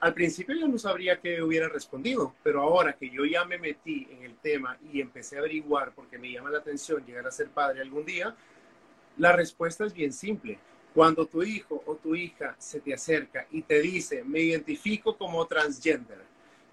[0.00, 4.08] al principio yo no sabría qué hubiera respondido, pero ahora que yo ya me metí
[4.10, 7.50] en el tema y empecé a averiguar porque me llama la atención llegar a ser
[7.50, 8.34] padre algún día,
[9.16, 10.58] la respuesta es bien simple.
[10.92, 15.46] Cuando tu hijo o tu hija se te acerca y te dice, me identifico como
[15.46, 16.18] transgender,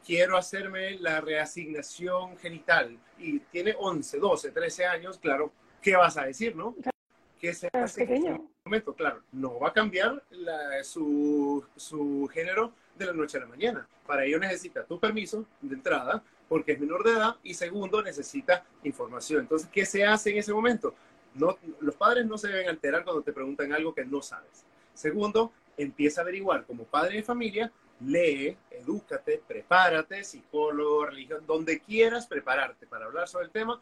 [0.05, 6.25] quiero hacerme la reasignación genital y tiene 11, 12, 13 años, claro, ¿qué vas a
[6.25, 6.75] decir, no?
[7.39, 8.93] ¿Qué se hace en este momento?
[8.93, 10.23] Claro, no va a cambiar
[10.83, 13.87] su, su género de la noche a la mañana.
[14.05, 18.65] Para ello necesita tu permiso de entrada, porque es menor de edad, y segundo, necesita
[18.83, 19.41] información.
[19.41, 20.95] Entonces, ¿qué se hace en ese momento?
[21.35, 24.65] No, los padres no se deben alterar cuando te preguntan algo que no sabes.
[24.93, 27.71] Segundo, empieza a averiguar como padre de familia
[28.01, 33.81] lee, edúcate, prepárate, psicólogo, religión, donde quieras prepararte para hablar sobre el tema,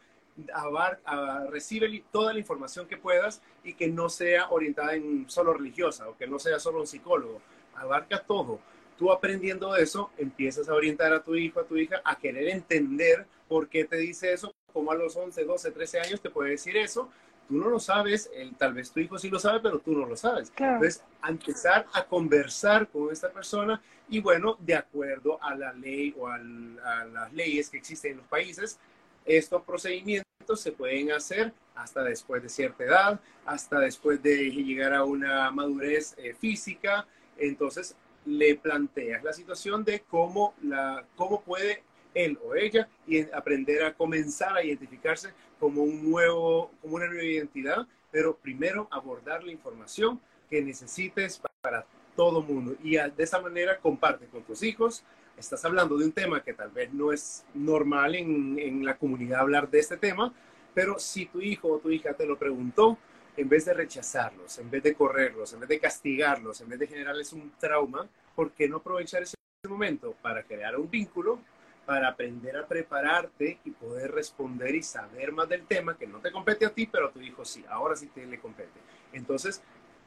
[1.50, 6.16] recibe toda la información que puedas y que no sea orientada en solo religiosa o
[6.16, 7.40] que no sea solo un psicólogo.
[7.74, 8.60] Abarca todo.
[8.98, 13.26] Tú aprendiendo eso, empiezas a orientar a tu hijo, a tu hija, a querer entender
[13.46, 16.76] por qué te dice eso, como a los 11, 12, 13 años te puede decir
[16.76, 17.10] eso.
[17.48, 20.16] Tú no lo sabes, tal vez tu hijo sí lo sabe, pero tú no lo
[20.16, 20.52] sabes.
[20.56, 26.28] Entonces, empezar a conversar con esta persona y bueno, de acuerdo a la ley o
[26.28, 28.78] a las leyes que existen en los países,
[29.24, 35.04] estos procedimientos se pueden hacer hasta después de cierta edad, hasta después de llegar a
[35.04, 37.06] una madurez eh, física.
[37.36, 41.82] Entonces, le planteas la situación de cómo, la, cómo puede
[42.14, 47.24] él o ella y aprender a comenzar a identificarse como, un nuevo, como una nueva
[47.24, 52.76] identidad, pero primero abordar la información que necesites para todo mundo.
[52.82, 55.04] Y de esa manera comparte con tus hijos,
[55.36, 59.40] estás hablando de un tema que tal vez no es normal en, en, la comunidad
[59.40, 60.32] hablar de este tema,
[60.74, 62.98] pero si tu hijo o tu hija te lo preguntó,
[63.36, 66.86] en vez de rechazarlos, en vez de correrlos, en vez de castigarlos, en vez de
[66.86, 69.36] generarles un trauma, ¿por qué no aprovechar ese
[69.68, 71.38] momento para crear un vínculo,
[71.86, 76.32] para aprender a prepararte y poder responder y saber más del tema que no te
[76.32, 78.80] compete a ti, pero a tu hijo sí, ahora sí te le compete?
[79.12, 79.62] Entonces,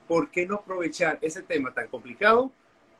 [0.07, 2.51] ¿por qué no aprovechar ese tema tan complicado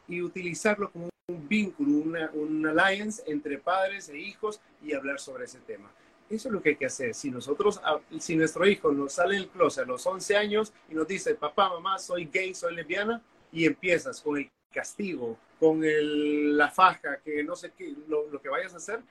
[0.08, 5.46] y utilizarlo como un vínculo, una, un alliance entre padres e hijos y hablar sobre
[5.46, 5.92] ese tema.
[6.30, 7.14] Eso es lo que hay que hacer.
[7.14, 10.96] Si nosotros, ah, si nuestro hijo nos sale del closet a los 11 años y
[10.96, 13.22] nos dice, papá, mamá, soy gay, soy lesbiana,
[13.52, 15.82] y empiezas con el castigo, con
[16.58, 19.02] la faja, que no sé qué, lo, que vayas a hacer,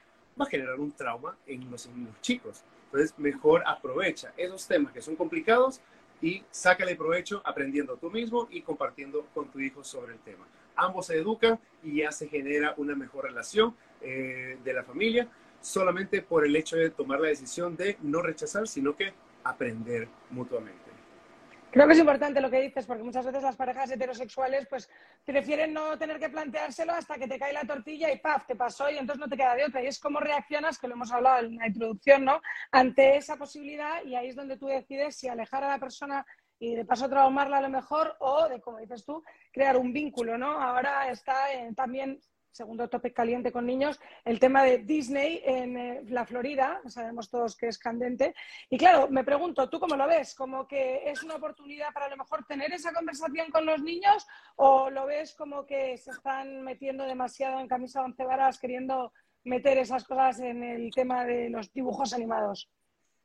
[0.41, 2.63] va a generar un trauma en los, en los chicos.
[2.87, 5.81] Entonces, mejor aprovecha esos temas que son complicados
[6.23, 10.47] y sácale provecho aprendiendo tú mismo y compartiendo con tu hijo sobre el tema
[10.79, 15.29] ambos se educan y ya se genera una mejor relación eh, de la familia,
[15.61, 19.13] solamente por el hecho de tomar la decisión de no rechazar, sino que
[19.45, 20.88] aprender mutuamente.
[21.71, 24.89] Creo que es importante lo que dices, porque muchas veces las parejas heterosexuales pues
[25.25, 28.47] prefieren no tener que planteárselo hasta que te cae la tortilla y ¡paf!
[28.47, 29.83] te pasó y entonces no te queda de otra.
[29.83, 32.41] Y es como reaccionas, que lo hemos hablado en la introducción, ¿no?
[32.73, 36.25] Ante esa posibilidad y ahí es donde tú decides si alejar a la persona
[36.59, 40.39] y de paso traumarla a lo mejor o de, como dices tú, crear un vínculo,
[40.39, 40.61] ¿no?
[40.61, 42.19] Ahora está en, también,
[42.51, 47.57] segundo tope caliente con niños, el tema de Disney en eh, la Florida, sabemos todos
[47.57, 48.35] que es candente.
[48.71, 50.35] Y claro, me pregunto, ¿tú cómo lo ves?
[50.35, 54.27] ¿Como que es una oportunidad para a lo mejor tener esa conversación con los niños
[54.57, 59.13] o lo ves como que se están metiendo demasiado en camisa de once varas queriendo
[59.45, 62.71] meter esas cosas en el tema de los dibujos animados?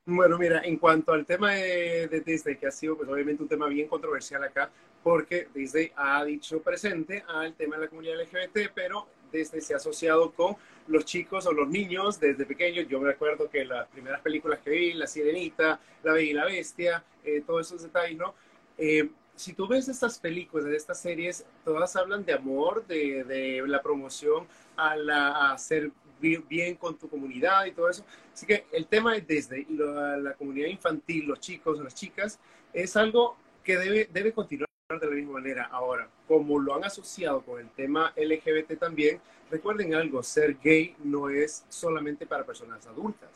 [0.05, 3.67] Bueno, mira, en cuanto al tema de, Disney, que ha sido pues obviamente un tema
[3.67, 4.69] bien controversial acá,
[5.03, 9.77] porque Disney ha dicho presente al tema de la comunidad LGBT, pero Disney se ha
[9.77, 10.55] asociado con
[10.87, 12.87] los chicos o los niños desde pequeños.
[12.87, 16.45] Yo me acuerdo que las primeras películas que vi, La Sirenita, La Bella y la
[16.45, 18.33] Bestia, eh, todos esos detalles, ¿no?
[18.77, 23.67] Eh, si tú ves estas películas, de estas series, todas hablan de amor, de, de
[23.67, 24.47] la promoción
[24.77, 28.05] a, la, a ser bien con tu comunidad y todo eso.
[28.31, 32.39] Así que el tema de Disney y la comunidad infantil, los chicos, las chicas,
[32.71, 35.69] es algo que debe, debe continuar de la misma manera.
[35.71, 39.19] Ahora, como lo han asociado con el tema LGBT también,
[39.49, 43.29] recuerden algo, ser gay no es solamente para personas adultas.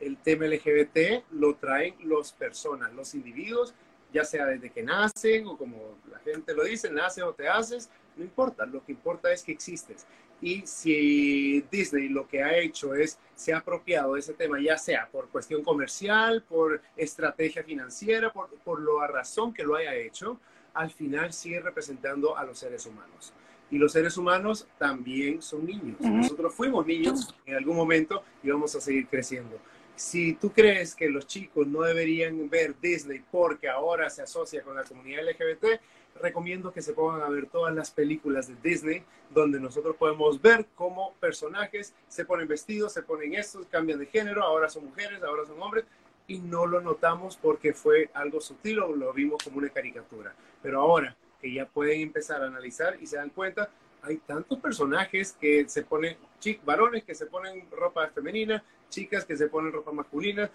[0.00, 3.74] El tema LGBT lo traen las personas, los individuos,
[4.12, 7.90] ya sea desde que nacen o como la gente lo dice, nace o te haces,
[8.16, 10.06] no importa, lo que importa es que existes.
[10.40, 14.78] Y si Disney lo que ha hecho es, se ha apropiado de ese tema, ya
[14.78, 20.40] sea por cuestión comercial, por estrategia financiera, por, por la razón que lo haya hecho,
[20.74, 23.32] al final sigue representando a los seres humanos.
[23.70, 26.00] Y los seres humanos también son niños.
[26.00, 29.58] Nosotros fuimos niños en algún momento y vamos a seguir creciendo.
[29.94, 34.76] Si tú crees que los chicos no deberían ver Disney porque ahora se asocia con
[34.76, 35.80] la comunidad LGBT,
[36.20, 40.66] recomiendo que se pongan a ver todas las películas de Disney, donde nosotros podemos ver
[40.74, 45.44] cómo personajes se ponen vestidos, se ponen estos, cambian de género, ahora son mujeres, ahora
[45.46, 45.84] son hombres,
[46.28, 50.34] y no lo notamos porque fue algo sutil o lo vimos como una caricatura.
[50.62, 53.70] Pero ahora que ya pueden empezar a analizar y se dan cuenta,
[54.02, 56.16] hay tantos personajes que se ponen,
[56.64, 60.50] varones que se ponen ropa femenina, chicas que se ponen ropa masculina,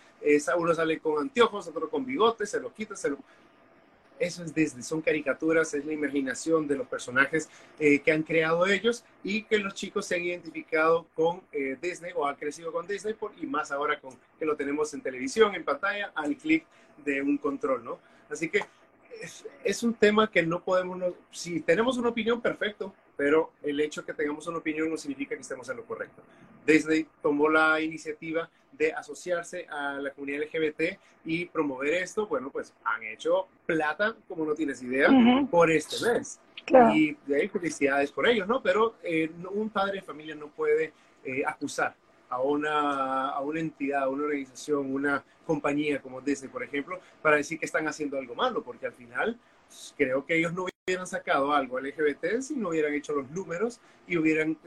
[0.57, 3.17] uno sale con anteojos, otro con bigotes, se lo quita, se lo
[4.20, 7.49] eso es Disney, son caricaturas, es la imaginación de los personajes
[7.80, 12.11] eh, que han creado ellos y que los chicos se han identificado con eh, Disney
[12.16, 15.55] o han crecido con Disney por, y más ahora con que lo tenemos en televisión,
[15.55, 16.66] en pantalla, al clic
[17.03, 17.99] de un control, ¿no?
[18.30, 18.61] Así que
[19.64, 24.07] es, un tema que no podemos, si tenemos una opinión, perfecto, pero el hecho de
[24.07, 26.22] que tengamos una opinión no significa que estemos en lo correcto.
[26.66, 32.74] Disney tomó la iniciativa de asociarse a la comunidad LGBT y promover esto, bueno, pues
[32.84, 35.09] han hecho plata, como no tienes idea,
[35.49, 36.39] por este mes.
[36.93, 38.61] Y de ahí felicidades por ellos, ¿no?
[38.61, 40.93] Pero eh, un padre de familia no puede
[41.24, 41.95] eh, acusar
[42.30, 47.38] a una, a una entidad, a una organización, una compañía como Disney, por ejemplo, para
[47.38, 49.38] decir que están haciendo algo malo, porque al final
[49.68, 53.79] pues, creo que ellos no hubieran sacado algo LGBT si no hubieran hecho los números
[54.05, 54.57] y hubieran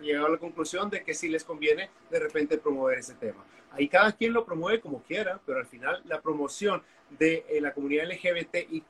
[0.00, 3.44] llegado a la conclusión de que sí les conviene de repente promover ese tema.
[3.72, 6.80] Ahí cada quien lo promueve como quiera, pero al final la promoción
[7.18, 8.84] de eh, la comunidad LGBTIQ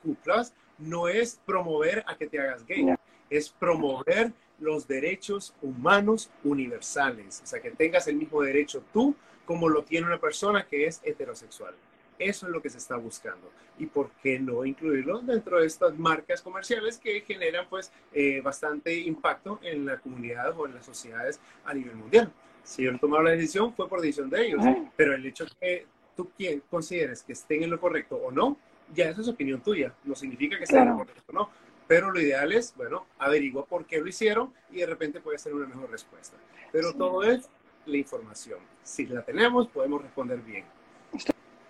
[0.77, 2.85] no es promover a que te hagas gay,
[3.31, 9.15] es promover los derechos humanos universales, o sea, que tengas el mismo derecho tú
[9.47, 11.73] como lo tiene una persona que es heterosexual.
[12.17, 13.49] Eso es lo que se está buscando.
[13.77, 18.93] ¿Y por qué no incluirlo dentro de estas marcas comerciales que generan pues eh, bastante
[18.95, 22.31] impacto en la comunidad o en las sociedades a nivel mundial?
[22.63, 24.63] Si ellos tomaron la decisión fue por decisión de ellos,
[24.95, 25.85] pero el hecho que
[26.15, 26.31] tú
[26.69, 28.57] consideres que estén en lo correcto o no,
[28.93, 31.49] ya eso es opinión tuya, no significa que estén en lo correcto o no.
[31.87, 35.53] Pero lo ideal es, bueno, averigua por qué lo hicieron y de repente puede ser
[35.53, 36.35] una mejor respuesta.
[36.71, 37.47] Pero todo es
[37.85, 38.59] la información.
[38.81, 40.65] Si la tenemos, podemos responder bien.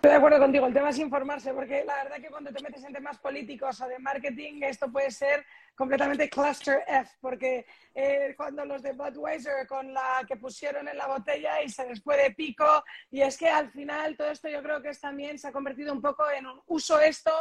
[0.06, 2.84] Estoy de acuerdo contigo, el tema es informarse, porque la verdad que cuando te metes
[2.84, 5.44] en temas políticos o de marketing, esto puede ser
[5.74, 11.08] completamente cluster F, porque eh, cuando los de Budweiser con la que pusieron en la
[11.08, 14.62] botella y se les fue de pico, y es que al final todo esto yo
[14.62, 17.32] creo que es también se ha convertido un poco en un uso esto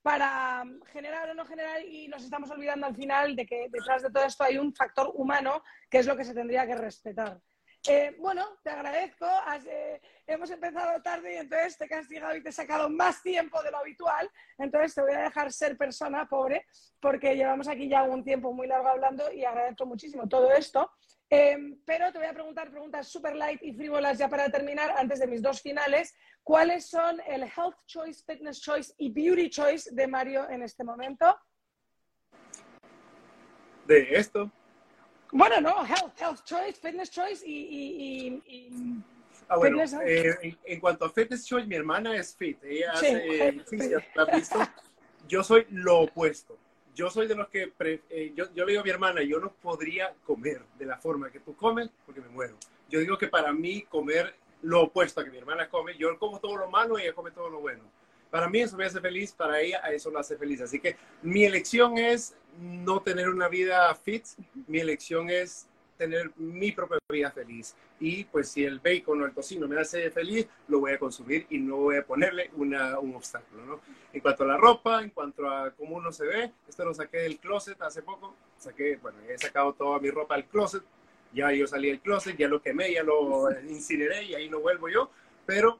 [0.00, 0.62] para
[0.92, 4.24] generar o no generar y nos estamos olvidando al final de que detrás de todo
[4.24, 7.40] esto hay un factor humano que es lo que se tendría que respetar.
[7.88, 9.26] Eh, bueno, te agradezco.
[9.66, 10.00] Eh,
[10.32, 13.70] hemos empezado tarde y entonces te he castigado y te he sacado más tiempo de
[13.70, 14.30] lo habitual.
[14.58, 16.66] Entonces te voy a dejar ser persona pobre
[17.00, 20.90] porque llevamos aquí ya un tiempo muy largo hablando y agradezco muchísimo todo esto.
[21.30, 21.56] Eh,
[21.86, 25.26] pero te voy a preguntar preguntas super light y frívolas ya para terminar antes de
[25.26, 26.14] mis dos finales.
[26.42, 31.38] ¿Cuáles son el Health Choice, Fitness Choice y Beauty Choice de Mario en este momento?
[33.86, 34.50] De esto.
[35.32, 39.02] Bueno, no, health, health choice, fitness choice y...
[39.52, 42.62] ah, bueno, eh, en, cuanto a fitness choice, mi hermana es fit.
[42.64, 44.58] Ella hace, sí, visto.
[45.28, 46.58] Yo soy lo opuesto.
[46.94, 49.52] Yo soy de los que, eh, yo, yo le digo a mi hermana, yo no
[49.52, 52.56] podría comer de la forma que tú comes porque me muero.
[52.90, 56.38] Yo digo que para mí comer lo opuesto a que mi hermana come, yo como
[56.38, 57.82] todo lo malo y ella come todo lo bueno.
[58.30, 60.60] Para mí eso me hace feliz, para ella eso la hace feliz.
[60.60, 64.24] Así que mi elección es no tener una vida fit,
[64.66, 65.66] mi elección es
[66.02, 67.76] tener mi propia vida feliz.
[68.00, 71.46] Y pues si el bacon o el tocino me hace feliz, lo voy a consumir
[71.50, 73.64] y no voy a ponerle una, un obstáculo.
[73.64, 73.80] ¿no?
[74.12, 77.18] En cuanto a la ropa, en cuanto a cómo uno se ve, esto lo saqué
[77.18, 78.34] del closet hace poco.
[78.58, 80.82] Saqué, bueno, he sacado toda mi ropa del closet.
[81.32, 84.88] Ya yo salí del closet, ya lo quemé, ya lo incineré y ahí no vuelvo
[84.88, 85.10] yo.
[85.46, 85.78] Pero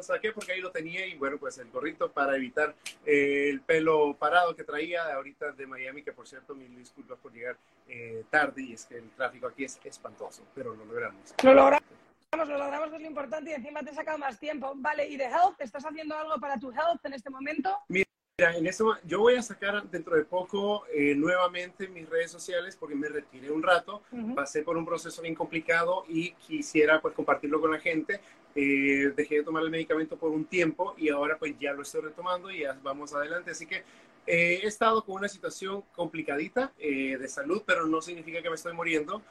[0.00, 2.74] lo saqué porque ahí lo tenía y bueno, pues el gorrito para evitar
[3.04, 7.32] eh, el pelo parado que traía ahorita de Miami, que por cierto, mil disculpas por
[7.32, 11.34] llegar eh, tarde y es que el tráfico aquí es espantoso, pero lo logramos.
[11.42, 11.84] Lo logramos.
[12.32, 14.72] Lo logramos, que es lo importante, y encima te he sacado más tiempo.
[14.76, 15.60] Vale, ¿y de health?
[15.60, 17.76] ¿Estás haciendo algo para tu health en este momento?
[17.88, 18.06] Mira,
[18.38, 22.94] en eso yo voy a sacar dentro de poco eh, nuevamente mis redes sociales porque
[22.94, 23.99] me retiré un rato,
[24.34, 28.20] pasé por un proceso bien complicado y quisiera pues compartirlo con la gente.
[28.54, 32.02] Eh, dejé de tomar el medicamento por un tiempo y ahora pues ya lo estoy
[32.02, 33.52] retomando y ya vamos adelante.
[33.52, 33.84] Así que
[34.26, 38.56] eh, he estado con una situación complicadita eh, de salud, pero no significa que me
[38.56, 39.22] estoy muriendo,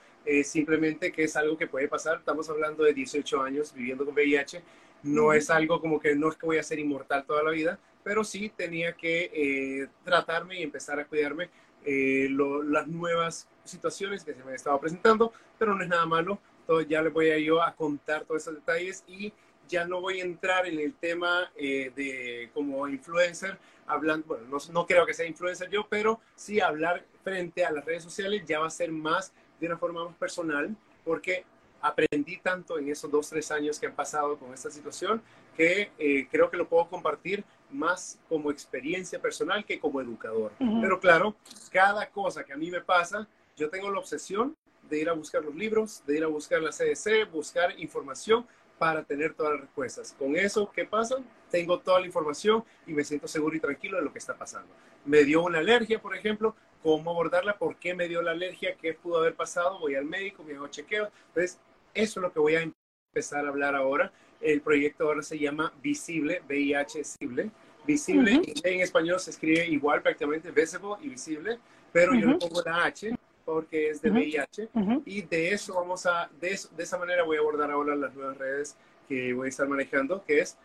[0.43, 2.19] simplemente que es algo que puede pasar.
[2.19, 4.61] Estamos hablando de 18 años viviendo con VIH.
[5.03, 7.79] No es algo como que no es que voy a ser inmortal toda la vida,
[8.03, 11.49] pero sí tenía que tratarme y empezar a cuidarme
[11.85, 16.39] las nuevas situaciones que se me han estado presentando, pero no es nada malo.
[16.87, 19.33] Ya les voy a yo a contar todos esos detalles y
[19.69, 23.57] ya no voy a entrar en el tema eh, de como influencer,
[23.87, 27.85] hablando, bueno, no, no, creo que sea influencer yo, pero sí hablar frente a las
[27.85, 30.75] redes sociales ya va a ser más de una forma más personal,
[31.05, 31.45] porque
[31.81, 35.21] aprendí tanto en esos dos, tres años que han pasado con esta situación,
[35.55, 40.51] que eh, creo que lo puedo compartir más como experiencia personal que como educador.
[40.59, 41.35] Pero claro,
[41.71, 44.55] cada cosa que a mí me pasa, yo tengo la obsesión
[44.89, 48.45] de ir a buscar los libros, de ir a buscar la CDC, buscar información
[48.79, 50.15] para tener todas las respuestas.
[50.17, 51.17] Con eso, ¿qué pasa?
[51.51, 54.73] Tengo toda la información y me siento seguro y tranquilo de lo que está pasando.
[55.05, 58.93] Me dio una alergia, por ejemplo, cómo abordarla, por qué me dio la alergia, qué
[58.93, 61.09] pudo haber pasado, voy al médico, me hago chequeo.
[61.27, 61.59] Entonces,
[61.93, 64.11] eso es lo que voy a empezar a hablar ahora.
[64.41, 67.51] El proyecto ahora se llama Visible, VIH Visible.
[67.85, 71.59] Visible en español se escribe igual prácticamente, visible y visible,
[71.91, 74.69] pero yo le pongo la H porque es de VIH
[75.05, 78.37] y de eso vamos a, de, de esa manera voy a abordar ahora las nuevas
[78.37, 78.75] redes
[79.07, 80.55] que voy a estar manejando, que es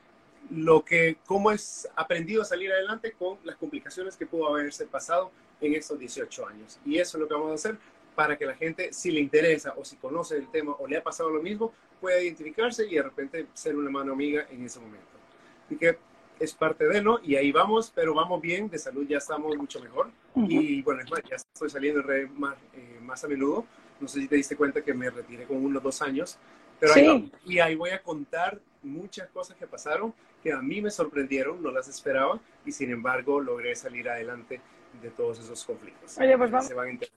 [0.51, 5.31] lo que, cómo es aprendido a salir adelante con las complicaciones que pudo haberse pasado
[5.61, 6.79] en estos 18 años.
[6.85, 7.79] Y eso es lo que vamos a hacer
[8.15, 11.03] para que la gente, si le interesa o si conoce el tema o le ha
[11.03, 11.73] pasado lo mismo,
[12.05, 15.07] pueda identificarse y de repente ser una mano amiga en ese momento.
[15.65, 15.97] Así que
[16.39, 17.19] es parte de, ¿no?
[17.23, 20.11] Y ahí vamos, pero vamos bien, de salud ya estamos mucho mejor.
[20.37, 23.65] Y bueno, es más, ya estoy saliendo en red más, eh, más a menudo.
[24.01, 26.37] No sé si te diste cuenta que me retiré con unos dos años.
[26.79, 30.13] Pero ahí Y ahí voy a contar muchas cosas que pasaron
[30.43, 34.61] que a mí me sorprendieron, no las esperaba y sin embargo logré salir adelante
[35.01, 36.19] de todos esos conflictos.
[36.19, 36.71] Oye, pues vamos,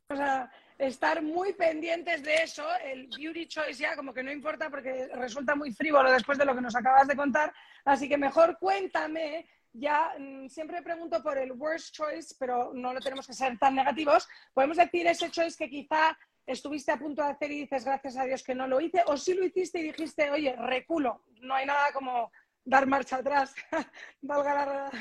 [0.09, 2.65] a estar muy pendientes de eso.
[2.83, 6.55] El beauty choice ya como que no importa porque resulta muy frívolo después de lo
[6.55, 7.53] que nos acabas de contar.
[7.85, 9.47] Así que mejor cuéntame.
[9.73, 13.75] Ya mm, siempre pregunto por el worst choice, pero no lo tenemos que ser tan
[13.75, 14.27] negativos.
[14.53, 16.17] Podemos decir ese choice que quizá
[16.47, 19.17] estuviste a punto de hacer y dices gracias a Dios que no lo hice, o
[19.17, 22.31] si lo hiciste y dijiste, oye, reculo, no hay nada como
[22.63, 23.53] dar marcha atrás,
[24.21, 24.91] valga la,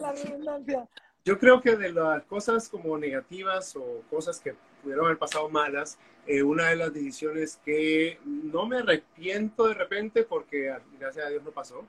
[0.00, 0.88] la redundancia.
[1.24, 5.98] Yo creo que de las cosas como negativas o cosas que pudieron haber pasado malas,
[6.26, 11.42] eh, una de las decisiones que no me arrepiento de repente porque gracias a Dios
[11.42, 11.84] no pasó,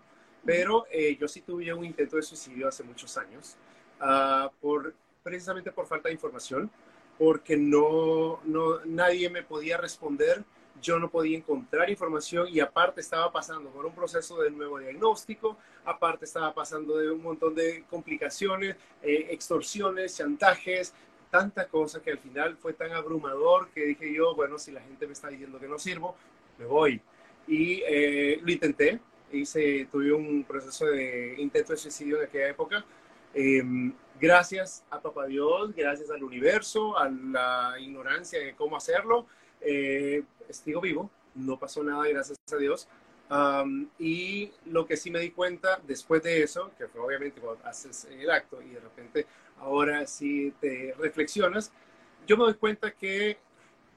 [0.46, 3.58] pero eh, yo sí tuve un intento de suicidio hace muchos años,
[4.02, 4.94] uh, por,
[5.24, 6.72] precisamente por falta de información,
[7.18, 10.44] porque no, no, nadie me podía responder
[10.82, 15.58] yo no podía encontrar información y aparte estaba pasando por un proceso de nuevo diagnóstico,
[15.86, 20.94] aparte estaba pasando de un montón de complicaciones, eh, extorsiones, chantajes,
[21.32, 25.08] tanta cosa que al final fue tan abrumador que dije yo, bueno, si la gente
[25.08, 26.16] me está diciendo que no sirvo,
[26.60, 27.02] me voy.
[27.48, 29.00] Y eh, lo intenté,
[29.32, 32.86] hice, tuve un proceso de intento de suicidio en aquella época.
[33.34, 39.26] Em, gracias a Papá Dios, gracias al universo, a la ignorancia de cómo hacerlo,
[39.62, 42.88] eh, estigo vivo, no pasó nada, gracias a Dios.
[43.98, 48.06] y lo que sí me di cuenta después de eso, que fue obviamente cuando haces
[48.12, 49.26] el acto y de repente
[49.62, 51.72] ahora sí te reflexionas,
[52.28, 53.38] yo me doy cuenta que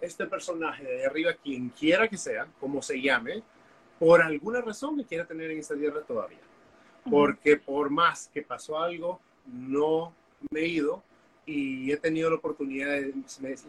[0.01, 3.43] este personaje de arriba, quien quiera que sea, como se llame,
[3.99, 6.41] por alguna razón me quiere tener en esta tierra todavía.
[7.11, 10.15] Porque por más que pasó algo, no
[10.51, 11.03] me he ido,
[11.47, 13.15] y he tenido la oportunidad, de,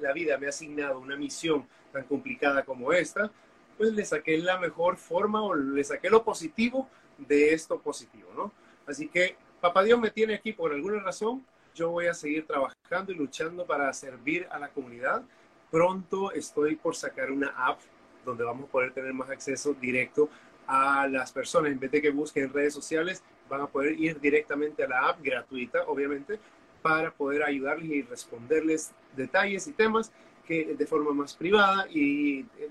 [0.01, 3.31] la vida me ha asignado una misión tan complicada como esta,
[3.77, 8.51] pues le saqué la mejor forma o le saqué lo positivo de esto positivo, ¿no?
[8.87, 11.45] Así que Papá Dios me tiene aquí por alguna razón,
[11.75, 15.23] yo voy a seguir trabajando y luchando para servir a la comunidad.
[15.69, 17.79] Pronto estoy por sacar una app
[18.23, 20.29] donde vamos a poder tener más acceso directo
[20.65, 21.71] a las personas.
[21.71, 25.21] En vez de que busquen redes sociales, van a poder ir directamente a la app
[25.21, 26.39] gratuita, obviamente,
[26.81, 30.11] para poder ayudarles y responderles detalles y temas
[30.47, 32.69] que de forma más privada y eh,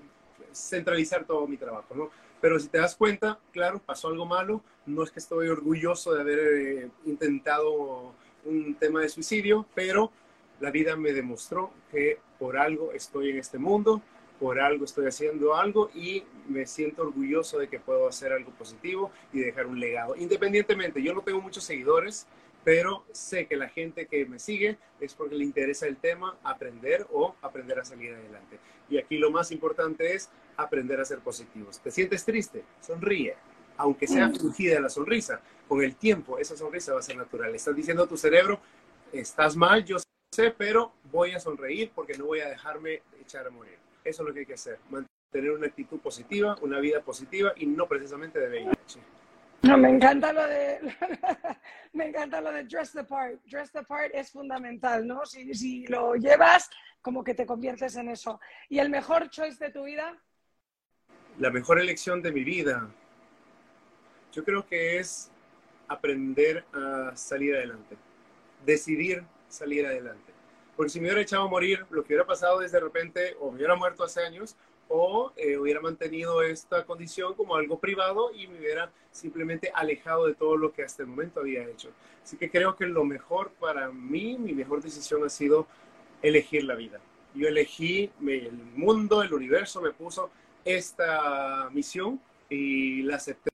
[0.51, 2.09] centralizar todo mi trabajo, ¿no?
[2.41, 6.21] Pero si te das cuenta, claro, pasó algo malo, no es que estoy orgulloso de
[6.21, 8.13] haber eh, intentado
[8.45, 10.11] un tema de suicidio, pero
[10.59, 14.01] la vida me demostró que por algo estoy en este mundo,
[14.39, 19.11] por algo estoy haciendo algo y me siento orgulloso de que puedo hacer algo positivo
[19.33, 20.15] y dejar un legado.
[20.15, 22.27] Independientemente, yo no tengo muchos seguidores,
[22.63, 27.05] pero sé que la gente que me sigue es porque le interesa el tema, aprender
[27.11, 28.59] o aprender a salir adelante.
[28.89, 31.79] Y aquí lo más importante es aprender a ser positivos.
[31.79, 32.63] ¿Te sientes triste?
[32.81, 33.35] Sonríe.
[33.77, 37.53] Aunque sea fingida la sonrisa, con el tiempo esa sonrisa va a ser natural.
[37.53, 38.59] estás diciendo a tu cerebro,
[39.11, 39.97] estás mal, yo
[40.31, 43.77] sé, pero voy a sonreír porque no voy a dejarme echar a morir.
[44.03, 47.65] Eso es lo que hay que hacer, mantener una actitud positiva, una vida positiva y
[47.65, 48.99] no precisamente de VIH.
[49.63, 50.79] No, me encanta lo de
[51.93, 53.41] me encanta lo de dress the part.
[53.45, 55.25] Dress the part es fundamental, ¿no?
[55.25, 56.69] Si, si lo llevas,
[57.01, 58.39] como que te conviertes en eso.
[58.69, 60.21] ¿Y el mejor choice de tu vida?
[61.39, 62.89] La mejor elección de mi vida.
[64.35, 65.31] Yo creo que es
[65.87, 67.95] aprender a salir adelante.
[68.65, 70.33] Decidir salir adelante.
[70.75, 73.49] Porque si me hubiera echado a morir, lo que hubiera pasado es de repente, o
[73.49, 74.57] me hubiera muerto hace años,
[74.89, 80.35] o eh, hubiera mantenido esta condición como algo privado y me hubiera simplemente alejado de
[80.35, 81.91] todo lo que hasta el momento había hecho.
[82.21, 85.65] Así que creo que lo mejor para mí, mi mejor decisión ha sido
[86.21, 86.99] elegir la vida.
[87.33, 90.29] Yo elegí el mundo, el universo me puso
[90.65, 93.49] esta misión y la acepté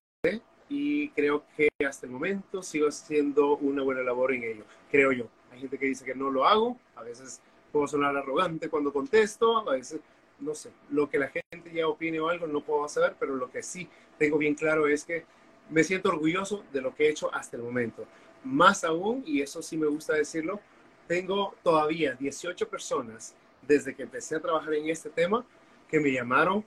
[0.72, 5.28] y creo que hasta el momento sigo haciendo una buena labor en ello, creo yo.
[5.52, 7.42] Hay gente que dice que no lo hago, a veces
[7.74, 10.00] puedo sonar arrogante cuando contesto, a veces
[10.40, 13.52] no sé, lo que la gente ya opine o algo no puedo saber, pero lo
[13.52, 15.26] que sí tengo bien claro es que
[15.70, 18.06] me siento orgulloso de lo que he hecho hasta el momento.
[18.46, 20.62] Más aún, y eso sí me gusta decirlo,
[21.06, 25.46] tengo todavía 18 personas desde que empecé a trabajar en este tema,
[25.90, 26.64] que me llamaron,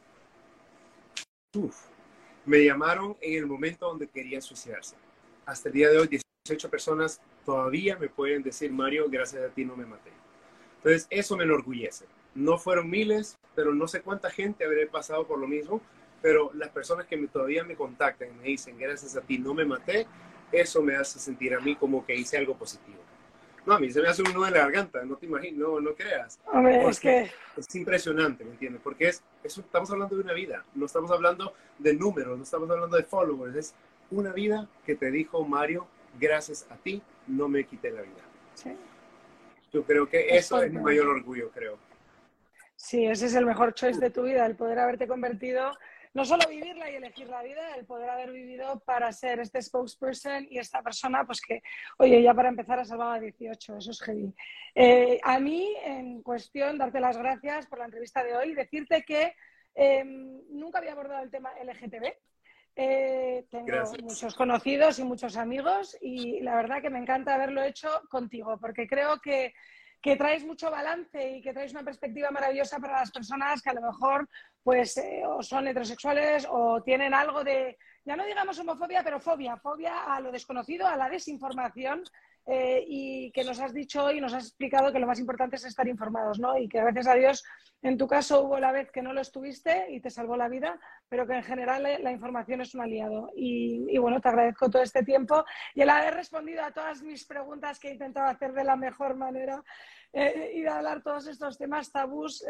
[2.46, 4.96] me llamaron en el momento donde querían suicidarse.
[5.46, 9.64] Hasta el día de hoy, 18 personas todavía me pueden decir, Mario, gracias a ti
[9.64, 10.10] no me maté.
[10.78, 12.06] Entonces, eso me enorgullece.
[12.34, 15.80] No fueron miles, pero no sé cuánta gente habré pasado por lo mismo,
[16.20, 19.64] pero las personas que todavía me contactan y me dicen, gracias a ti no me
[19.64, 20.06] maté,
[20.52, 23.03] eso me hace sentir a mí como que hice algo positivo.
[23.66, 25.80] No, a mí se me hace un nudo en la garganta, no te imaginas, no,
[25.80, 26.38] no creas.
[26.88, 27.30] es que...
[27.56, 28.82] Es impresionante, ¿me entiendes?
[28.82, 32.96] Porque es, estamos hablando de una vida, no estamos hablando de números, no estamos hablando
[32.96, 33.74] de followers, es
[34.10, 35.86] una vida que te dijo Mario,
[36.18, 38.22] gracias a ti no me quité la vida.
[38.54, 38.76] Sí.
[39.72, 41.78] Yo creo que eso es mi mayor orgullo, creo.
[42.76, 45.72] Sí, ese es el mejor choice de tu vida, el poder haberte convertido
[46.14, 50.46] no solo vivirla y elegir la vida, el poder haber vivido para ser este spokesperson
[50.48, 51.60] y esta persona, pues que,
[51.98, 54.32] oye, ya para empezar ha salvado a 18, eso es heavy.
[54.76, 59.34] Eh, a mí, en cuestión, darte las gracias por la entrevista de hoy, decirte que
[59.74, 62.14] em, nunca había abordado el tema LGTB.
[62.76, 67.88] Eh, tengo muchos conocidos y muchos amigos y la verdad que me encanta haberlo hecho
[68.08, 69.52] contigo porque creo que
[70.04, 73.72] que traes mucho balance y que traes una perspectiva maravillosa para las personas que a
[73.72, 74.28] lo mejor
[74.64, 79.56] pues eh, o son heterosexuales o tienen algo de, ya no digamos homofobia, pero fobia,
[79.58, 82.02] fobia a lo desconocido, a la desinformación
[82.46, 85.64] eh, y que nos has dicho hoy, nos has explicado que lo más importante es
[85.64, 86.58] estar informados, ¿no?
[86.58, 87.42] Y que gracias a Dios,
[87.80, 90.78] en tu caso hubo la vez que no lo estuviste y te salvó la vida,
[91.08, 93.30] pero que en general eh, la información es un aliado.
[93.34, 95.42] Y, bueno, te agradezco todo este tiempo
[95.74, 99.16] y el haber respondido a todas mis preguntas que he intentado hacer de la mejor
[99.16, 99.62] manera
[100.14, 102.44] eh, y de hablar todos estos temas tabús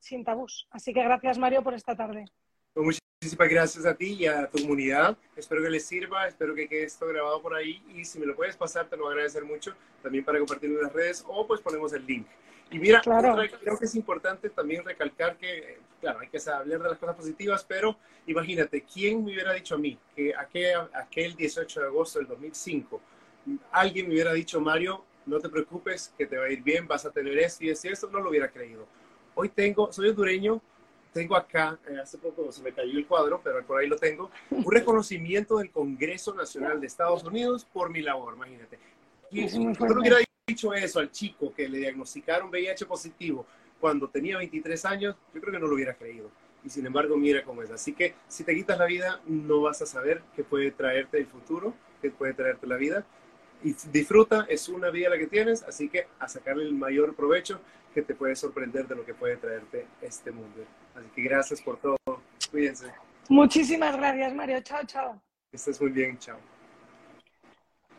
[0.00, 0.66] sin tabús.
[0.70, 2.26] Así que gracias, Mario, por esta tarde.
[2.74, 5.16] Pues Muchísimas gracias a ti y a tu comunidad.
[5.34, 8.36] Espero que les sirva, espero que quede esto grabado por ahí y si me lo
[8.36, 11.46] puedes pasar te lo voy a agradecer mucho también para compartirlo en las redes o
[11.46, 12.26] pues ponemos el link.
[12.70, 16.98] Y mira, creo que es importante también recalcar que, claro, hay que hablar de las
[16.98, 17.96] cosas positivas, pero
[18.26, 23.00] imagínate, ¿quién me hubiera dicho a mí que aquel, aquel 18 de agosto del 2005
[23.72, 27.04] alguien me hubiera dicho, Mario, no te preocupes, que te va a ir bien, vas
[27.04, 28.86] a tener esto y esto, esto no lo hubiera creído.
[29.34, 30.62] Hoy tengo, soy hondureño,
[31.12, 34.30] tengo acá, eh, hace poco se me cayó el cuadro, pero por ahí lo tengo,
[34.50, 38.78] un reconocimiento del Congreso Nacional de Estados Unidos por mi labor, imagínate.
[39.30, 43.44] Y yo no hubiera dicho eso al chico que le diagnosticaron VIH positivo
[43.80, 46.30] cuando tenía 23 años, yo creo que no lo hubiera creído.
[46.64, 47.70] Y sin embargo, mira cómo es.
[47.70, 51.26] Así que si te quitas la vida, no vas a saber qué puede traerte el
[51.26, 53.04] futuro, qué puede traerte la vida.
[53.62, 57.60] Y disfruta, es una vida la que tienes, así que a sacarle el mayor provecho
[57.94, 60.62] que te puede sorprender de lo que puede traerte este mundo.
[60.94, 61.96] Así que gracias por todo.
[62.50, 62.92] Cuídense.
[63.28, 64.60] Muchísimas gracias, Mario.
[64.60, 65.22] Chao, chao.
[65.50, 66.18] Que estés muy bien.
[66.18, 66.38] Chao.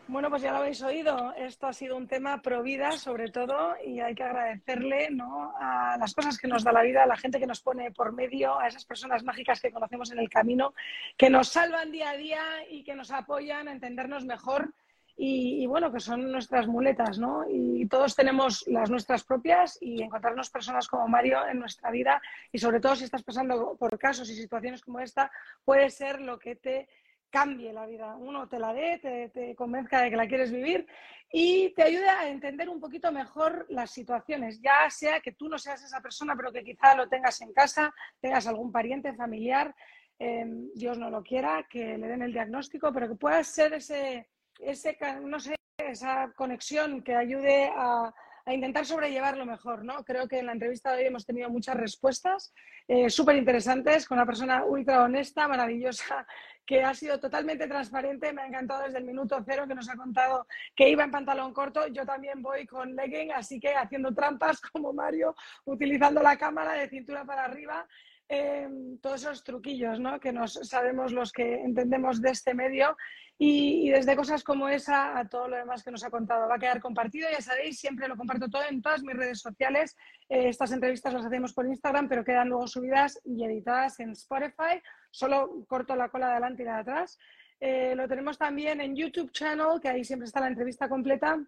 [0.08, 1.34] Bueno, pues ya lo habéis oído.
[1.36, 5.52] Esto ha sido un tema pro vida, sobre todo, y hay que agradecerle ¿no?
[5.60, 8.12] a las cosas que nos da la vida, a la gente que nos pone por
[8.12, 10.72] medio, a esas personas mágicas que conocemos en el camino,
[11.18, 14.72] que nos salvan día a día y que nos apoyan a entendernos mejor
[15.20, 17.44] y, bueno, que son nuestras muletas, ¿no?
[17.50, 22.22] Y todos tenemos las nuestras propias y encontrarnos personas como Mario en nuestra vida
[22.52, 25.28] y sobre todo si estás pasando por casos y situaciones como esta,
[25.64, 26.88] puede ser lo que te
[27.30, 28.14] cambie la vida.
[28.14, 30.86] Uno te la dé, te, te, convenzca de que la quieres vivir
[31.32, 35.58] y te ayude a entender un poquito mejor las situaciones, ya sea que tú no
[35.58, 39.74] seas esa persona, pero que quizá lo tengas en casa, tengas algún pariente, familiar,
[40.20, 44.28] eh, Dios no lo quiera, que le den el diagnóstico, pero que puedas ser ese
[44.58, 48.12] ese, no sé, esa conexión que ayude a,
[48.50, 50.02] intentar sobrellevarlo mejor, ¿no?
[50.04, 52.54] Creo que en la entrevista de hoy hemos tenido muchas respuestas
[52.86, 56.26] eh, súper interesantes con una persona ultra honesta, maravillosa,
[56.64, 58.32] que ha sido totalmente transparente.
[58.32, 61.52] Me ha encantado desde el minuto cero que nos ha contado que iba en pantalón
[61.52, 61.88] corto.
[61.88, 65.34] Yo también voy con legging, así que haciendo trampas como Mario,
[65.66, 67.86] utilizando la cámara de cintura para arriba.
[68.30, 70.20] Em, todos esos truquillos ¿no?
[70.20, 72.94] que nos sabemos los que entendemos de este medio
[73.40, 76.48] y, desde cosas como esa a todo lo demás que nos ha contado.
[76.48, 79.96] Va a quedar compartido, ya sabéis, siempre lo comparto todo en todas mis redes sociales.
[80.28, 84.82] Eh, estas entrevistas las hacemos por Instagram, pero quedan luego subidas y editadas en Spotify.
[85.12, 87.18] Solo corto la cola de adelante y la de atrás.
[87.60, 91.38] Eh, lo tenemos también en YouTube Channel, que ahí siempre está la entrevista completa.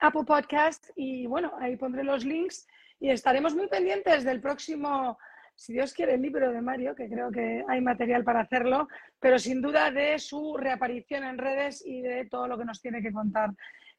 [0.00, 2.66] Apple Podcast y bueno, ahí pondré los links
[3.00, 5.18] y estaremos muy pendientes del próximo
[5.58, 8.86] si Dios quiere, el libro de Mario, que creo que hay material para hacerlo,
[9.18, 13.02] pero sin duda de su reaparición en redes y de todo lo que nos tiene
[13.02, 13.50] que contar.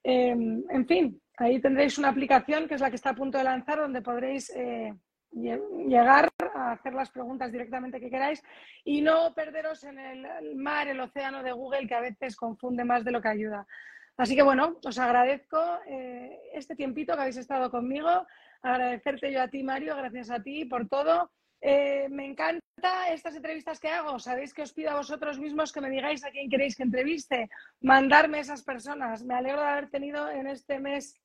[0.02, 3.44] Em, en fin, ahí tendréis una aplicación que es la que está a punto de
[3.44, 4.94] lanzar, donde podréis eh,
[5.34, 8.42] llegar a hacer las preguntas directamente que queráis
[8.86, 13.04] y no perderos en el mar, el océano de Google, que a veces confunde más
[13.04, 13.68] de lo que ayuda.
[14.16, 18.26] Así que bueno, os agradezco eh, este tiempito que habéis estado conmigo.
[18.62, 21.30] agradecerte yo a ti, Mario, gracias a ti por todo.
[21.62, 24.20] Eh, me encanta estas entrevistas que hago.
[24.20, 27.50] Sabéis que os pido a vosotros mismos que me digáis a quién queréis que entreviste,
[27.82, 29.24] mandarme esas personas.
[29.24, 31.20] Me alegro de haber tenido en este mes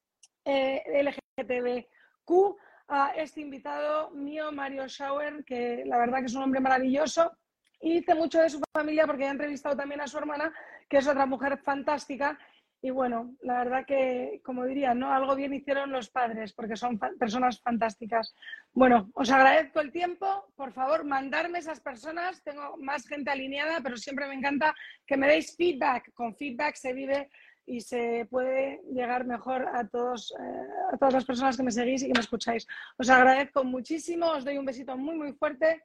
[0.44, 2.56] eh, LGTBQ
[2.88, 7.32] a este invitado mío, Mario Schauer, que la verdad que es un hombre maravilloso.
[7.80, 10.52] Y hice mucho de su familia porque he entrevistado también a su hermana,
[10.88, 12.38] que es otra mujer fantástica
[12.84, 15.10] y bueno, la verdad que, como diría, ¿no?
[15.10, 18.34] Algo bien hicieron los padres, porque son personas fantásticas.
[18.74, 20.52] Bueno, os agradezco el tiempo.
[20.54, 22.42] Por favor, mandarme esas personas.
[22.42, 24.74] Tengo más gente alineada, pero siempre me encanta
[25.06, 26.12] que me deis feedback.
[26.12, 27.30] Con feedback se vive
[27.64, 32.02] y se puede llegar mejor a, todos, eh, a todas las personas que me seguís
[32.02, 32.66] y que me escucháis.
[32.98, 34.26] Os agradezco muchísimo.
[34.26, 35.84] Os doy un besito muy, muy fuerte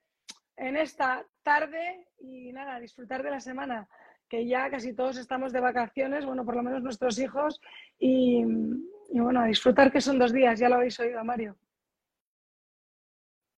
[0.57, 3.87] en esta tarde y nada, disfrutar de la semana
[4.29, 7.59] que ya casi todos estamos de vacaciones, bueno, por lo menos nuestros hijos,
[7.99, 8.43] y,
[9.11, 11.55] bueno, a disfrutar que son dos días, ya lo habéis oído, Mario.